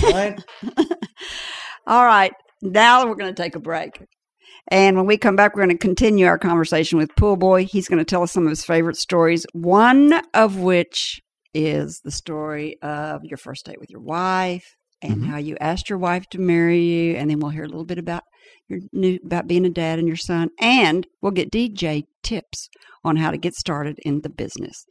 [0.04, 0.42] Right?
[1.88, 2.34] All right.
[2.62, 4.02] Now we're going to take a break.
[4.70, 7.66] And when we come back, we're going to continue our conversation with Pool Boy.
[7.66, 11.22] He's going to tell us some of his favorite stories, one of which
[11.54, 15.26] is the story of your first date with your wife and Mhm.
[15.28, 17.16] how you asked your wife to marry you.
[17.16, 18.24] And then we'll hear a little bit about
[18.70, 20.50] your new about being a dad and your son.
[20.60, 22.70] And we'll get DJ tips
[23.04, 24.86] on how to get started in the business.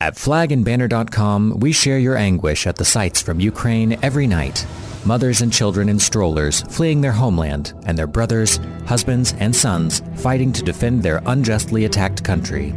[0.00, 4.66] At flagandbanner.com, we share your anguish at the sights from Ukraine every night.
[5.06, 10.52] Mothers and children in strollers fleeing their homeland, and their brothers, husbands, and sons fighting
[10.52, 12.74] to defend their unjustly attacked country.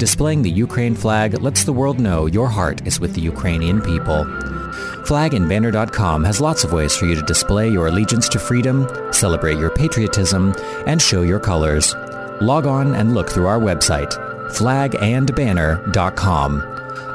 [0.00, 4.24] Displaying the Ukraine flag lets the world know your heart is with the Ukrainian people.
[5.04, 9.68] Flagandbanner.com has lots of ways for you to display your allegiance to freedom, celebrate your
[9.68, 10.54] patriotism,
[10.86, 11.94] and show your colors.
[12.40, 14.14] Log on and look through our website,
[14.56, 16.62] flagandbanner.com.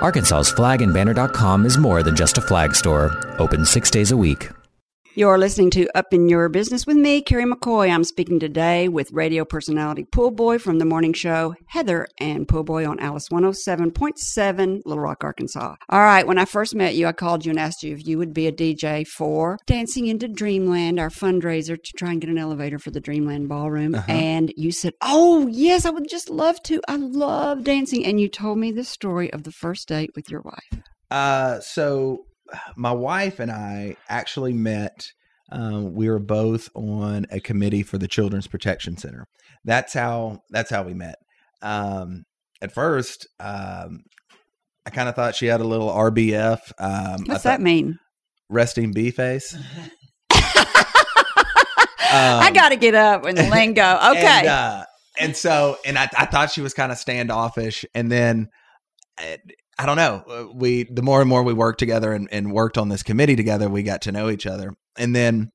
[0.03, 4.51] Arkansas's flagandbanner.com is more than just a flag store, open six days a week.
[5.17, 7.89] You're listening to Up in Your Business with me, Kerry McCoy.
[7.89, 12.65] I'm speaking today with radio personality Pool Boy from the morning show, Heather and Pool
[12.65, 15.75] Boy on Alice 107.7, Little Rock, Arkansas.
[15.87, 18.17] All right, when I first met you, I called you and asked you if you
[18.17, 22.37] would be a DJ for Dancing into Dreamland, our fundraiser to try and get an
[22.37, 23.95] elevator for the Dreamland Ballroom.
[24.09, 26.81] And you said, Oh, yes, I would just love to.
[26.89, 28.05] I love dancing.
[28.05, 30.83] And you told me the story of the first date with your wife.
[31.09, 32.25] Uh, so
[32.75, 35.11] my wife and I actually met.
[35.51, 39.27] Um, we were both on a committee for the Children's Protection Center.
[39.63, 40.41] That's how.
[40.49, 41.15] That's how we met.
[41.61, 42.25] Um,
[42.61, 44.03] at first, um,
[44.85, 46.59] I kind of thought she had a little RBF.
[46.79, 47.99] Um, What's thought- that mean?
[48.49, 49.57] Resting B face.
[52.17, 53.81] I got to get up when the lingo.
[54.11, 54.39] Okay.
[54.39, 54.85] And, uh,
[55.19, 57.85] and so, and I, I thought she was kind of standoffish.
[57.93, 58.49] And then
[59.17, 59.37] I,
[59.77, 60.23] I don't know.
[60.29, 63.35] uh, We, the more and more we worked together and, and worked on this committee
[63.35, 64.73] together, we got to know each other.
[64.97, 65.51] And then,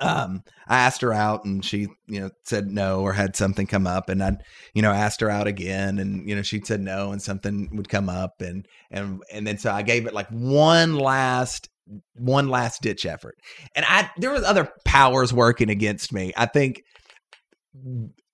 [0.00, 3.86] um, I asked her out and she, you know, said no or had something come
[3.86, 4.32] up and I,
[4.74, 7.88] you know, asked her out again and, you know, she said no and something would
[7.88, 11.68] come up and, and, and then so I gave it like one last,
[12.14, 13.36] one last ditch effort.
[13.76, 16.32] And I, there was other powers working against me.
[16.36, 16.82] I think,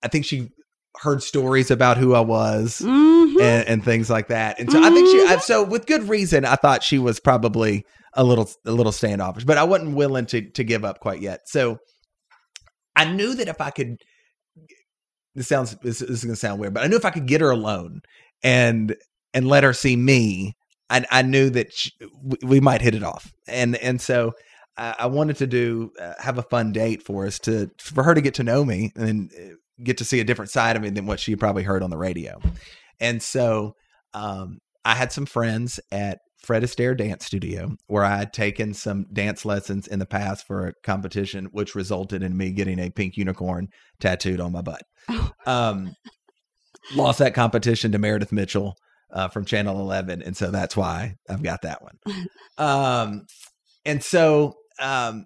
[0.01, 0.49] I think she
[0.99, 3.41] heard stories about who I was Mhm.
[3.41, 4.59] and, and things like that.
[4.59, 7.85] And so I think she, I, so with good reason, I thought she was probably
[8.13, 11.41] a little, a little standoffish, but I wasn't willing to, to give up quite yet.
[11.45, 11.79] So
[12.95, 13.97] I knew that if I could,
[15.33, 17.25] this sounds, this, this is going to sound weird, but I knew if I could
[17.25, 18.01] get her alone
[18.43, 18.95] and,
[19.33, 20.53] and let her see me,
[20.89, 23.31] I, I knew that she, we, we might hit it off.
[23.47, 24.33] And, and so
[24.77, 28.13] I, I wanted to do, uh, have a fun date for us to, for her
[28.13, 29.31] to get to know me and
[29.83, 31.97] get to see a different side of me than what she probably heard on the
[31.97, 32.39] radio.
[32.99, 33.75] And so
[34.13, 39.05] um, I had some friends at Fred Astaire Dance Studio where I had taken some
[39.13, 43.15] dance lessons in the past for a competition, which resulted in me getting a pink
[43.15, 43.69] unicorn
[43.99, 44.83] tattooed on my butt.
[45.47, 45.95] Um,
[46.93, 48.75] lost that competition to Meredith Mitchell
[49.11, 50.21] uh, from Channel 11.
[50.21, 51.97] And so that's why I've got that one.
[52.57, 53.25] Um,
[53.85, 55.25] and so um,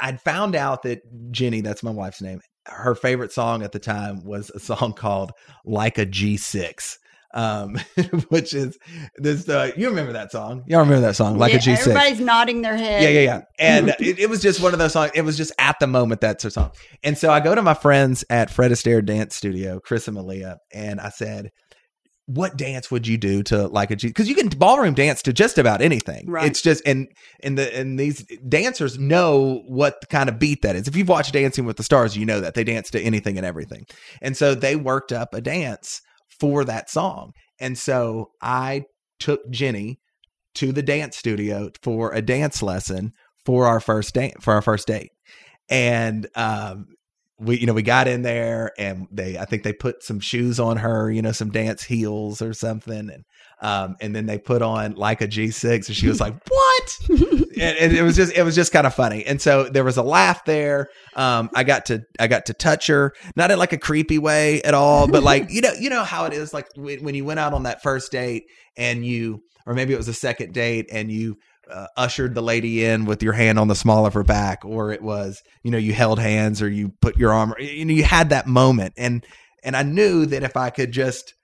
[0.00, 4.24] I'd found out that Jenny, that's my wife's name, her favorite song at the time
[4.24, 5.32] was a song called
[5.64, 6.98] Like a G6.
[7.32, 7.76] Um,
[8.28, 8.76] which is
[9.16, 10.64] this, uh, you remember that song?
[10.66, 11.78] Y'all remember that song, Like Yeah, a G6?
[11.78, 13.02] Everybody's nodding their head.
[13.02, 13.42] Yeah, yeah, yeah.
[13.58, 15.12] And it, it was just one of those songs.
[15.14, 16.72] It was just at the moment that's her song.
[17.04, 20.58] And so I go to my friends at Fred Astaire Dance Studio, Chris and Malia,
[20.72, 21.52] and I said,
[22.34, 24.08] "What dance would you do to like a G?
[24.08, 26.30] Because you can ballroom dance to just about anything.
[26.30, 26.46] Right.
[26.46, 27.08] It's just and
[27.42, 30.86] and the and these dancers know what kind of beat that is.
[30.86, 33.46] If you've watched Dancing with the Stars, you know that they dance to anything and
[33.46, 33.86] everything.
[34.22, 36.02] And so they worked up a dance
[36.38, 37.32] for that song.
[37.58, 38.84] And so I
[39.18, 39.98] took Jenny
[40.54, 43.12] to the dance studio for a dance lesson
[43.44, 45.10] for our first date for our first date
[45.68, 46.86] and um
[47.40, 50.60] we you know we got in there and they i think they put some shoes
[50.60, 53.24] on her you know some dance heels or something and
[53.62, 56.98] um and then they put on like a g6 and she was like what?
[57.60, 59.26] And, and it was just it was just kind of funny.
[59.26, 60.88] And so there was a laugh there.
[61.14, 64.62] Um i got to i got to touch her not in like a creepy way
[64.62, 67.24] at all but like you know you know how it is like when, when you
[67.24, 68.44] went out on that first date
[68.76, 71.36] and you or maybe it was a second date and you
[71.70, 74.92] uh, ushered the lady in with your hand on the small of her back or
[74.92, 78.04] it was you know you held hands or you put your arm you know you
[78.04, 79.24] had that moment and
[79.62, 81.34] and i knew that if i could just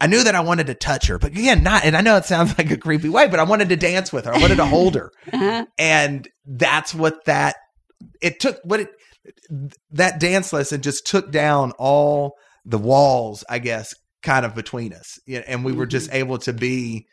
[0.00, 2.24] I knew that I wanted to touch her, but again, not, and I know it
[2.24, 4.34] sounds like a creepy way, but I wanted to dance with her.
[4.34, 5.12] I wanted to hold her.
[5.32, 5.66] Uh-huh.
[5.78, 7.56] And that's what that,
[8.22, 8.90] it took, what it,
[9.90, 12.34] that dance lesson just took down all
[12.64, 15.18] the walls, I guess, kind of between us.
[15.28, 17.06] And we were just able to be,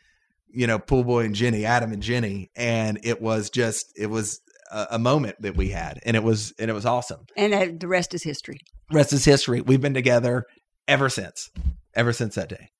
[0.48, 2.50] you know, Pool Boy and Jenny, Adam and Jenny.
[2.56, 4.40] And it was just, it was
[4.70, 6.00] a, a moment that we had.
[6.04, 7.26] And it was, and it was awesome.
[7.36, 8.60] And uh, the rest is history.
[8.92, 9.60] Rest is history.
[9.60, 10.44] We've been together
[10.88, 11.50] ever since,
[11.94, 12.70] ever since that day.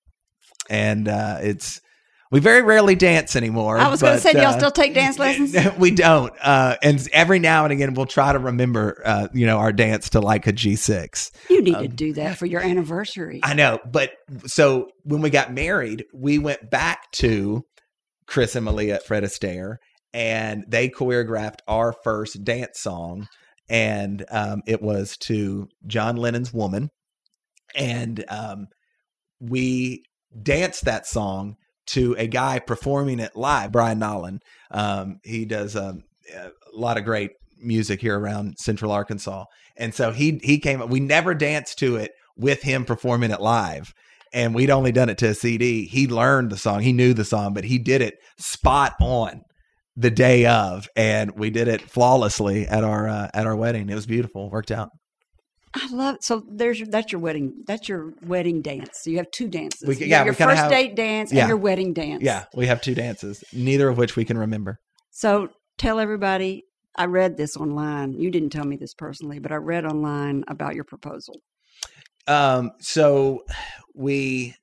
[0.71, 1.81] And uh, it's,
[2.31, 3.79] we very rarely dance anymore.
[3.79, 5.57] I was going to say, do y'all uh, still take dance lessons?
[5.79, 6.33] we don't.
[6.41, 10.11] Uh, and every now and again, we'll try to remember, uh, you know, our dance
[10.11, 11.31] to like a G6.
[11.49, 13.41] You need to do that for your anniversary.
[13.43, 13.79] I know.
[13.85, 14.13] But
[14.47, 17.65] so when we got married, we went back to
[18.27, 19.77] Chris and Malia at Fred Astaire
[20.13, 23.29] and they choreographed our first dance song.
[23.69, 26.91] And um, it was to John Lennon's Woman.
[27.75, 28.69] And um,
[29.41, 30.05] we
[30.43, 31.57] danced that song
[31.87, 34.41] to a guy performing it live, Brian Nolan.
[34.71, 39.45] Um, he does um, a lot of great music here around Central Arkansas,
[39.77, 40.87] and so he he came.
[40.89, 43.95] We never danced to it with him performing it live,
[44.33, 45.87] and we'd only done it to a CD.
[45.87, 49.43] He learned the song, he knew the song, but he did it spot on
[49.97, 53.89] the day of, and we did it flawlessly at our uh, at our wedding.
[53.89, 54.91] It was beautiful, worked out.
[55.79, 59.01] I love so there's your, that's your wedding that's your wedding dance.
[59.03, 59.87] So you have two dances.
[59.87, 61.43] We- yeah, your first have- date dance Yeah.
[61.43, 62.23] and your wedding dance.
[62.23, 64.81] Yeah, we have two dances, neither of which we can remember.
[65.11, 66.65] So tell everybody.
[66.99, 68.15] I read this online.
[68.15, 71.35] You didn't tell me this personally, but I read online about your proposal.
[72.27, 73.45] Um, so
[73.95, 74.55] we,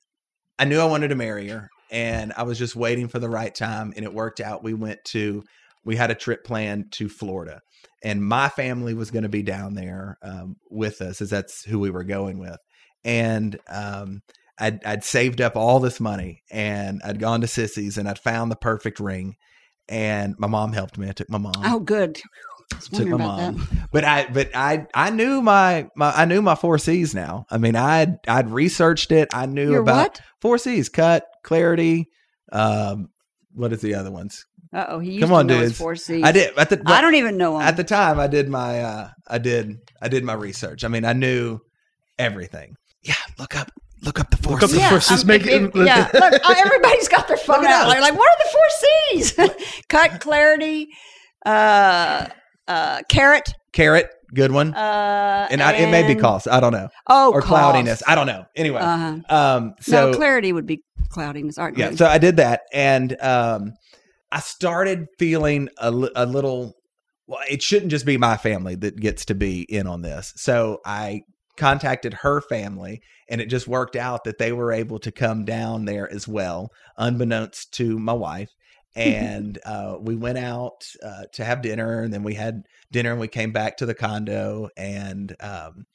[0.58, 3.54] I knew I wanted to marry her, and I was just waiting for the right
[3.54, 4.64] time, and it worked out.
[4.64, 5.44] We went to,
[5.84, 7.60] we had a trip planned to Florida,
[8.04, 11.80] and my family was going to be down there um, with us, as that's who
[11.80, 12.58] we were going with,
[13.04, 14.20] and um,
[14.58, 18.52] I'd, I'd saved up all this money, and I'd gone to Sissy's, and I'd found
[18.52, 19.34] the perfect ring,
[19.88, 21.08] and my mom helped me.
[21.08, 22.20] I took my mom Oh, good.
[22.92, 23.56] Took my about mom.
[23.56, 23.88] that.
[23.92, 27.44] But I but I I knew my, my I knew my four C's now.
[27.50, 29.28] I mean I'd I'd researched it.
[29.32, 30.20] I knew Your about what?
[30.40, 32.08] four C's cut, clarity,
[32.52, 33.10] um
[33.52, 34.46] what is the other ones?
[34.74, 35.78] Uh oh, he used Come to on, know his dudes.
[35.78, 36.24] four C's.
[36.24, 37.62] I did at the I don't even know him.
[37.62, 40.82] at the time I did my uh I did I did my research.
[40.84, 41.60] I mean I knew
[42.18, 42.74] everything.
[43.02, 43.70] Yeah, look up
[44.02, 44.82] look up the four Look up the C's.
[44.82, 46.10] yeah, four C's, um, make if- it- yeah.
[46.14, 47.88] Look, uh, everybody's got their phone out.
[47.90, 49.82] They're like, what are the four C's?
[49.88, 50.88] Cut, clarity,
[51.46, 52.26] uh,
[52.68, 54.74] uh, carat, Carat, good one.
[54.74, 56.48] uh, and I, it may be cost.
[56.48, 56.88] I don't know.
[57.08, 57.48] Oh, or cost.
[57.50, 58.02] cloudiness.
[58.06, 58.44] I don't know.
[58.56, 58.80] Anyway.
[58.80, 59.20] Uh-huh.
[59.34, 61.58] Um so no, clarity would be cloudiness.
[61.58, 61.98] All right, yeah good.
[61.98, 63.72] so i did that and um
[64.34, 66.74] i started feeling a, a little
[67.26, 70.34] well it shouldn't just be my family that gets to be in on this.
[70.36, 71.22] So i
[71.56, 75.84] contacted her family and it just worked out that they were able to come down
[75.84, 78.50] there as well unbeknownst to my wife.
[78.96, 83.20] And uh, we went out uh, to have dinner and then we had dinner and
[83.20, 85.86] we came back to the condo and um,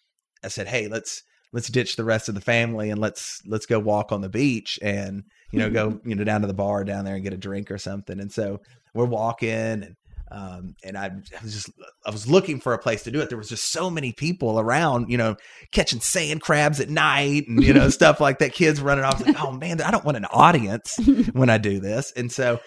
[0.44, 3.80] i said hey let's let's ditch the rest of the family and let's let's go
[3.80, 4.80] walk on the beach.
[4.82, 7.38] And you know go you know down to the bar down there and get a
[7.38, 8.20] drink or something.
[8.20, 8.62] And so
[8.94, 9.96] we're walking and
[10.32, 11.72] um and I, I was just
[12.06, 13.30] I was looking for a place to do it.
[13.30, 15.36] There was just so many people around you know
[15.72, 19.26] catching sand crabs at night and you know stuff like that kids running off.
[19.26, 20.98] Like oh man I don't want an audience
[21.34, 22.14] when I do this.
[22.16, 22.60] And so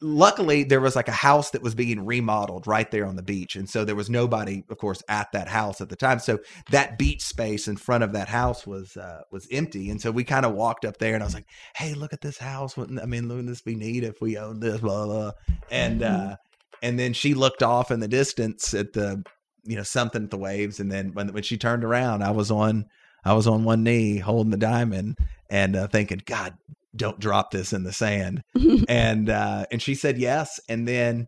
[0.00, 3.56] luckily there was like a house that was being remodeled right there on the beach
[3.56, 6.18] and so there was nobody of course at that house at the time.
[6.18, 6.38] So
[6.70, 10.24] that beach space in front of that house was uh, was empty and so we
[10.24, 12.76] kind of walked up there and I was like hey look at this house.
[12.76, 15.32] Wouldn't I mean wouldn't this be neat if we owned this blah blah,
[15.70, 16.36] and uh
[16.82, 19.24] and then she looked off in the distance at the
[19.64, 22.50] you know something at the waves and then when when she turned around I was
[22.50, 22.86] on
[23.24, 25.18] I was on one knee holding the diamond
[25.50, 26.56] and uh, thinking god
[26.96, 28.42] don't drop this in the sand.
[28.88, 31.26] And uh and she said yes and then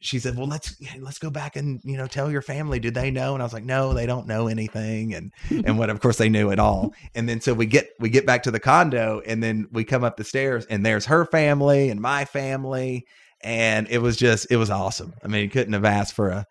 [0.00, 2.78] she said well let's let's go back and you know tell your family.
[2.78, 3.34] Did they know?
[3.34, 6.28] And i was like no they don't know anything and and what of course they
[6.28, 6.92] knew it all.
[7.14, 10.04] And then so we get we get back to the condo and then we come
[10.04, 13.06] up the stairs and there's her family and my family
[13.42, 15.14] and it was just it was awesome.
[15.22, 16.44] I mean you couldn't have asked for a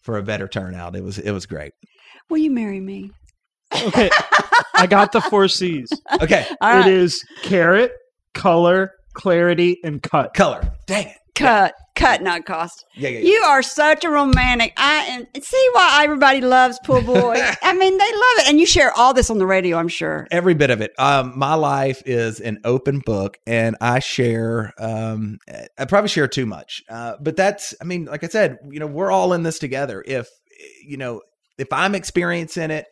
[0.00, 0.96] for a better turnout.
[0.96, 1.72] It was it was great.
[2.30, 3.10] Will you marry me?
[3.82, 4.10] Okay,
[4.78, 5.88] I got the four C's.
[6.22, 7.92] okay All It right, is carat,
[8.34, 10.34] color, clarity, and cut.
[10.34, 12.84] color dang it cut, cut, not cost.
[12.96, 13.30] yeah yeah, yeah.
[13.30, 14.72] You are such a romantic.
[14.76, 15.24] I am.
[15.40, 17.36] See why everybody loves Pool Boy.
[17.62, 19.76] I mean, they love it, and you share all this on the radio.
[19.76, 20.26] I'm sure.
[20.32, 20.90] every bit of it.
[20.98, 24.72] Um, my life is an open book, and I share.
[24.80, 25.38] Um,
[25.78, 27.72] I probably share too much, uh, but that's.
[27.80, 30.02] I mean, like I said, you know, we're all in this together.
[30.04, 30.26] If
[30.84, 31.22] you know,
[31.56, 32.86] if I'm experiencing it,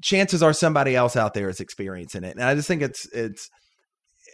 [0.00, 3.50] chances are somebody else out there is experiencing it, and I just think it's it's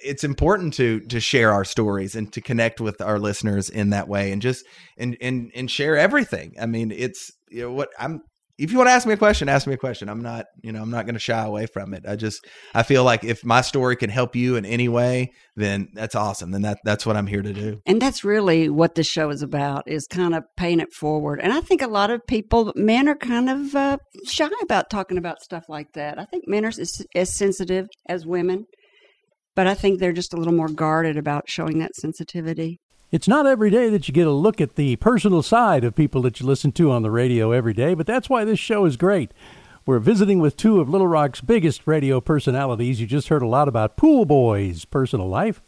[0.04, 4.08] it's important to to share our stories and to connect with our listeners in that
[4.08, 4.64] way, and just
[4.96, 6.54] and and and share everything.
[6.60, 8.22] I mean, it's you know what I'm
[8.58, 10.08] if you want to ask me a question, ask me a question.
[10.08, 12.04] I'm not, you know, I'm not going to shy away from it.
[12.08, 12.44] I just,
[12.74, 16.50] I feel like if my story can help you in any way, then that's awesome.
[16.50, 17.80] Then that that's what I'm here to do.
[17.86, 21.40] And that's really what this show is about: is kind of paying it forward.
[21.40, 25.18] And I think a lot of people, men, are kind of uh, shy about talking
[25.18, 26.18] about stuff like that.
[26.18, 28.64] I think men are as, as sensitive as women,
[29.54, 32.80] but I think they're just a little more guarded about showing that sensitivity.
[33.10, 36.20] It's not every day that you get a look at the personal side of people
[36.22, 38.98] that you listen to on the radio every day, but that's why this show is
[38.98, 39.32] great.
[39.86, 43.00] We're visiting with two of Little Rock's biggest radio personalities.
[43.00, 45.62] You just heard a lot about Pool Boy's personal life.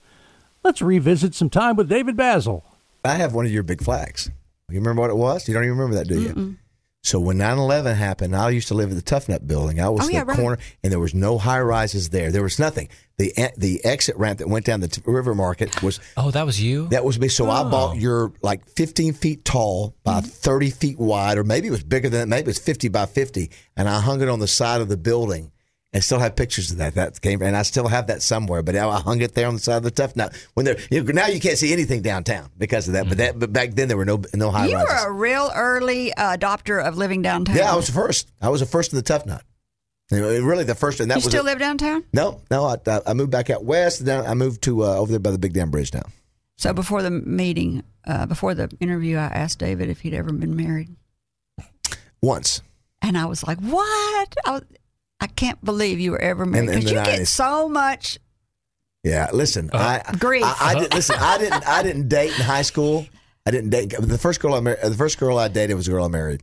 [0.62, 2.62] Let's revisit some time with David Bazzel.
[3.06, 4.30] I have one of your big flags.
[4.68, 5.48] You remember what it was?
[5.48, 6.56] You don't even remember that, do you?
[7.02, 9.80] So when 9/11 happened, I used to live at the Tuf Nut building.
[9.80, 10.36] I was Oh, the yeah, right.
[10.36, 12.30] corner, and there was no high rises there.
[12.30, 12.88] There was nothing.
[13.16, 16.60] The the exit ramp that went down the t- river market was Oh, that was
[16.60, 16.88] you?
[16.88, 17.28] that was me.
[17.28, 17.98] So I bought oh.
[17.98, 20.28] your like 15 feet tall by mm-hmm.
[20.28, 22.28] 30 feet wide, or maybe it was bigger than that.
[22.28, 24.96] Maybe it was 50 by 50, and I hung it on the side of the
[24.98, 25.52] building.
[25.92, 26.94] And still have pictures of that.
[26.94, 28.62] That came, and I still have that somewhere.
[28.62, 30.32] But I hung it there on the side of the Tuf Nut.
[30.54, 33.08] When there, you know, now you can't see anything downtown because of that.
[33.08, 34.88] But that, but back then there were no no high you rises.
[35.04, 37.56] were a real early uh, adopter of living downtown.
[37.56, 38.30] Yeah, I was the first.
[38.40, 39.42] I was the first in the Tuf Nut.
[40.12, 41.50] You really, the first, and that you was still it.
[41.50, 42.04] live downtown?
[42.12, 44.04] No, no, I, I- I moved back out west.
[44.04, 46.02] Then I moved to uh, over there by the Big Dam Bridge now.
[46.56, 50.54] So before the meeting, uh, before the interview, I asked David if he'd ever been
[50.56, 50.88] married,
[52.22, 52.60] Once,
[53.02, 54.36] and I was like, "What?
[54.44, 54.62] I, was,
[55.20, 58.18] I can't believe you were ever married In- in because the you get so much
[59.02, 60.44] Yeah, listen, I, Grief.
[60.44, 61.16] I, I didn't listen.
[61.18, 61.66] I didn't.
[61.68, 63.06] I didn't date in high school.
[63.46, 63.94] I didn't date.
[63.98, 66.42] The first girl I married, the first girl I dated was a girl I married.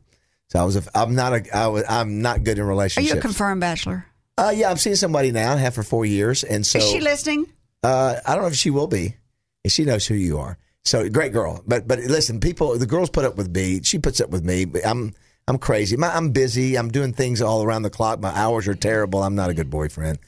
[0.49, 0.75] So I was.
[0.75, 1.55] A, I'm not a.
[1.55, 1.83] I was.
[1.87, 3.11] I'm not good in relationships.
[3.11, 4.05] Are you a confirmed bachelor?
[4.37, 5.53] Uh, yeah, I'm seeing somebody now.
[5.53, 7.45] I have for four years, and so Is she listening?
[7.83, 9.15] uh, I don't know if she will be.
[9.63, 10.57] And she knows who you are.
[10.85, 11.61] So great girl.
[11.67, 13.81] But but listen, people, the girls put up with me.
[13.83, 14.65] She puts up with me.
[14.65, 15.13] But I'm
[15.47, 15.95] I'm crazy.
[15.95, 16.77] My, I'm busy.
[16.77, 18.19] I'm doing things all around the clock.
[18.19, 19.23] My hours are terrible.
[19.23, 20.19] I'm not a good boyfriend.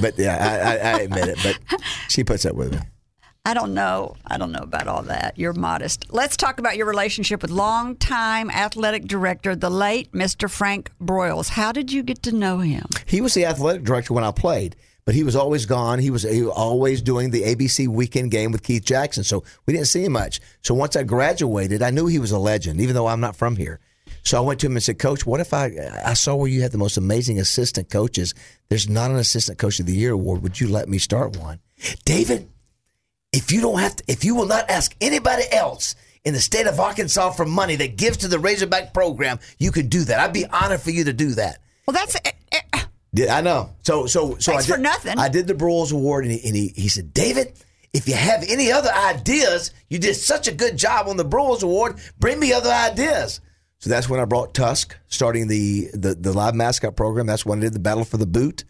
[0.00, 1.38] but yeah, I, I, I admit it.
[1.42, 2.78] But she puts up with me.
[3.44, 4.14] I don't know.
[4.26, 5.36] I don't know about all that.
[5.36, 6.06] You're modest.
[6.12, 10.48] Let's talk about your relationship with longtime athletic director, the late Mr.
[10.48, 11.48] Frank Broyles.
[11.48, 12.84] How did you get to know him?
[13.04, 15.98] He was the athletic director when I played, but he was always gone.
[15.98, 19.72] He was, he was always doing the ABC weekend game with Keith Jackson, so we
[19.72, 20.40] didn't see him much.
[20.62, 23.56] So once I graduated, I knew he was a legend, even though I'm not from
[23.56, 23.80] here.
[24.24, 25.72] So I went to him and said, Coach, what if I
[26.04, 28.34] I saw where you had the most amazing assistant coaches?
[28.68, 30.42] There's not an assistant coach of the year award.
[30.42, 31.60] Would you let me start one?
[32.04, 32.48] David,
[33.32, 35.94] if you don't have to, if you will not ask anybody else
[36.24, 39.88] in the state of Arkansas for money that gives to the Razorback program, you can
[39.88, 40.20] do that.
[40.20, 41.58] I'd be honored for you to do that.
[41.86, 42.80] Well, that's eh, eh,
[43.12, 43.70] Yeah, I know.
[43.82, 45.18] So, so, so I did, for nothing.
[45.18, 47.52] I did the Broyles Award, and he, and he, he said, David,
[47.92, 51.62] if you have any other ideas, you did such a good job on the Broyles
[51.62, 51.98] Award.
[52.18, 53.40] Bring me other ideas.
[53.82, 57.26] So that's when I brought Tusk, starting the the, the live mascot program.
[57.26, 58.62] That's when I did the Battle for the Boot.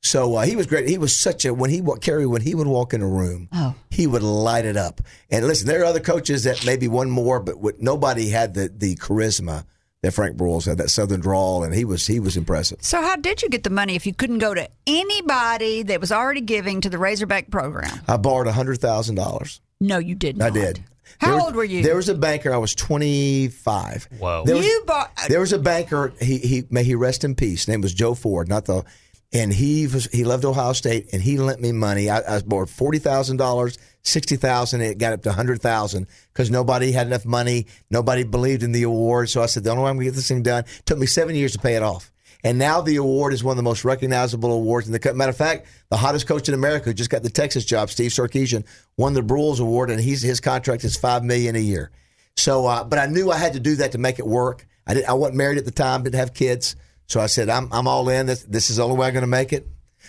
[0.00, 0.88] So uh, he was great.
[0.88, 3.74] He was such a when he Kerry when he would walk in a room, Oh.
[3.90, 5.02] he would light it up.
[5.30, 8.72] And listen, there are other coaches that maybe one more, but what, nobody had the
[8.74, 9.64] the charisma
[10.00, 12.78] that Frank Broyles had, that Southern drawl, and he was he was impressive.
[12.82, 13.02] so.
[13.02, 16.40] How did you get the money if you couldn't go to anybody that was already
[16.40, 18.00] giving to the Razorback program?
[18.08, 19.60] I borrowed hundred thousand dollars.
[19.80, 20.46] No, you did Not.
[20.46, 20.84] I did.
[21.18, 21.82] How There was- old were you?
[21.82, 22.52] There was a banker.
[22.52, 24.08] I was 25.
[24.18, 24.44] Whoa.
[24.44, 26.12] There was, You bought- There was a banker.
[26.20, 27.60] He he may he rest in peace.
[27.60, 28.84] His name was Joe Ford, not the.
[29.32, 32.08] And he was he loved Ohio State, and he lent me money.
[32.08, 34.82] I, I borrowed forty thousand dollars, sixty thousand.
[34.82, 37.66] It got up to hundred thousand because nobody had enough money.
[37.90, 39.30] Nobody believed in the award.
[39.30, 40.62] So I said, the only way I'm going to get this thing done.
[40.78, 42.12] It took me seven years to pay it off.
[42.44, 45.16] And now the award is one of the most recognizable awards in the country.
[45.16, 48.10] Matter of fact, the hottest coach in America who just got the Texas job, Steve
[48.10, 48.64] Sarkisian,
[48.98, 51.90] won the Broyles Award, and he's his contract is five million a year.
[52.36, 54.66] So, uh, but I knew I had to do that to make it work.
[54.86, 56.76] I did, I wasn't married at the time, didn't have kids,
[57.06, 58.26] so I said, I'm I'm all in.
[58.26, 59.66] This this is the only way I'm going to make it.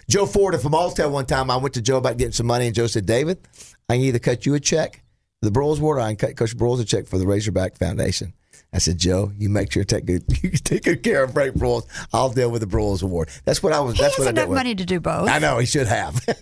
[0.10, 2.76] Joe Ford from Alltel one time, I went to Joe about getting some money, and
[2.76, 3.40] Joe said, David,
[3.88, 5.02] I can either cut you a check
[5.42, 8.34] the Broyles Award, or I can cut Coach Broyles a check for the Razorback Foundation.
[8.76, 11.56] I said, Joe, you make sure to take good, you take good care of Frank
[11.56, 11.88] Broyles.
[12.12, 13.30] I'll deal with the Broyles Award.
[13.46, 13.96] That's what I was.
[13.96, 15.30] He that's has what I enough money to do both.
[15.30, 16.22] I know he should have.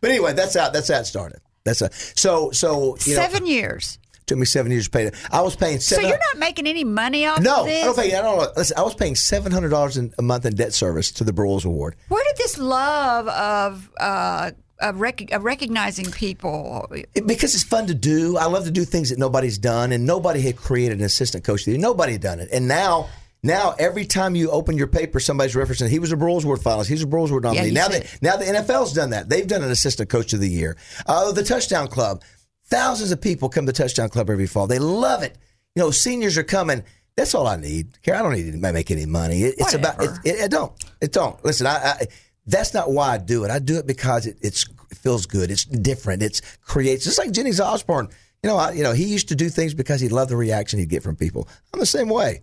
[0.00, 1.40] but anyway, that's how that's how it started.
[1.64, 3.98] That's a, so so you know, Seven years.
[4.26, 5.16] took me seven years to pay it.
[5.32, 7.82] I was paying So you're not making any money off no, of this?
[7.82, 8.14] I don't pay.
[8.14, 8.56] I don't.
[8.56, 11.64] Listen, I was paying seven hundred dollars a month in debt service to the Broyles
[11.64, 11.96] Award.
[12.06, 16.88] Where did this love of uh, of, rec- of recognizing people?
[17.14, 18.36] Because it's fun to do.
[18.36, 21.66] I love to do things that nobody's done, and nobody had created an assistant coach.
[21.66, 23.08] Nobody had done it, and now.
[23.42, 26.88] Now, every time you open your paper, somebody's referencing he was a Broyles Award finalist.
[26.88, 27.68] He's a Broyles Award nominee.
[27.68, 27.86] he now,
[28.20, 29.28] now the NFL's done that.
[29.28, 30.76] They've done an assistant coach of the year.
[31.06, 32.24] Uh, the Touchdown Club.
[32.64, 34.66] Thousands of people come to Touchdown Club every fall.
[34.66, 35.38] They love it.
[35.76, 36.82] You know, seniors are coming.
[37.16, 38.02] That's all I need.
[38.02, 39.42] Care, I don't need to make any money.
[39.42, 40.50] It, it's about it, it, it.
[40.50, 40.72] Don't.
[41.00, 41.42] It don't.
[41.44, 42.06] Listen, I, I.
[42.46, 43.50] That's not why I do it.
[43.50, 45.50] I do it because it, it's it feels good.
[45.50, 46.22] It's different.
[46.22, 47.04] It's creates.
[47.04, 48.08] Just like Jenny's Osborne.
[48.42, 50.78] You know, I, you know, he used to do things because he loved the reaction
[50.78, 51.48] he'd get from people.
[51.74, 52.42] I'm the same way.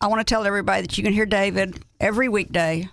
[0.00, 2.88] I want to tell everybody that you can hear David every weekday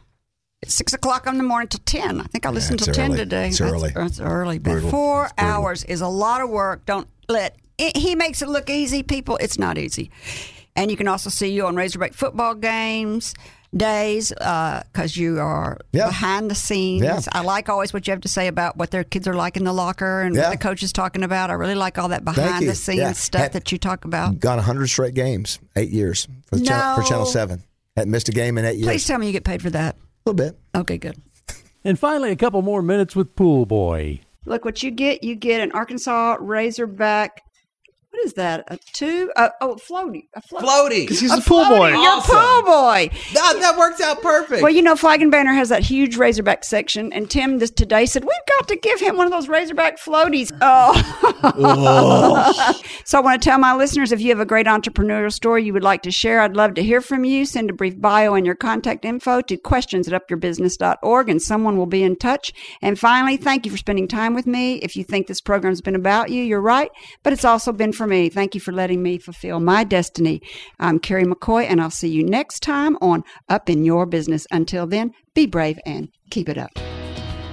[0.62, 2.22] at six o'clock in the morning till ten.
[2.22, 3.18] I think I listened it's till ten early.
[3.18, 3.48] today.
[3.48, 3.90] It's That's- early.
[3.92, 4.60] That's early.
[4.60, 4.92] But Brutal.
[4.92, 6.86] four It's hours is a lot of work.
[6.86, 9.02] Don't let it, he makes it look easy.
[9.02, 10.12] People, it's not easy.
[10.76, 13.34] And you can also see you on Razorback football games
[13.76, 16.08] days uh, because you are Yeah.
[16.08, 17.04] behind the scenes.
[17.04, 17.20] Yeah.
[17.32, 19.64] I like always what you have to say about what their kids are like in
[19.64, 20.50] the locker and Yeah.
[20.50, 21.50] what the coach is talking about.
[21.50, 23.12] I really like all that behind the scenes Yeah.
[23.14, 24.40] stuff Had- that you talk about.
[24.40, 27.64] Gone 100 straight games, eight years for, the channel, for Channel Seven.
[27.96, 28.88] Hadn't missed a game in eight years.
[28.88, 29.96] Please tell me you get paid for that.
[29.96, 30.58] A little bit.
[30.76, 31.18] Okay, good.
[31.84, 34.22] And finally, a couple more minutes with Pool Boy.
[34.46, 35.24] Look what you get.
[35.24, 37.42] You get an Arkansas Razorback.
[38.14, 38.66] What is that?
[38.68, 39.32] A two?
[39.36, 40.28] Uh, oh, floaty.
[40.36, 40.62] A float.
[40.64, 41.02] Floaty.
[41.02, 41.90] Because he's a pool boy.
[41.90, 42.36] You're Awesome.
[42.36, 43.10] pool boy.
[43.34, 44.62] That, that works out perfect.
[44.62, 48.06] Well, you know, Flag and Banner has that huge Razorback section, and Tim this today
[48.06, 50.52] said we've got to give him one of those Razorback floaties.
[51.46, 55.64] Oh, so I want to tell my listeners if you have a great entrepreneurial story
[55.66, 57.46] you would like to share, I'd love to hear from you.
[57.46, 61.86] Send a brief bio and your contact info to questions at upyourbusiness.org, and someone will
[61.86, 62.54] be in touch.
[62.82, 64.76] And finally, thank you for spending time with me.
[64.76, 66.92] If you think this program's been about you, you're right,
[67.24, 68.28] but it's also been for me.
[68.28, 70.42] Thank you for letting me fulfill my destiny.
[70.78, 74.46] I'm Kerry McCoy, and I'll see you next time on Up in Your Business.
[74.52, 76.72] Until then, be brave and keep it up.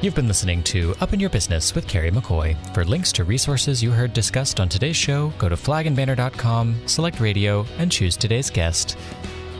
[0.02, 2.56] You've been listening to Up in Your Business with Kerry McCoy.
[2.74, 7.64] For links to resources you heard discussed on today's show, go to flagandbanner.com, select radio,
[7.78, 8.96] and choose today's guest.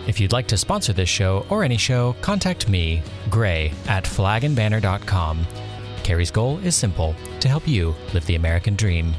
[0.09, 5.47] If you'd like to sponsor this show or any show, contact me, Gray, at flagandbanner.com.
[6.03, 9.14] Kerry's goal is simple to help you live the American dream.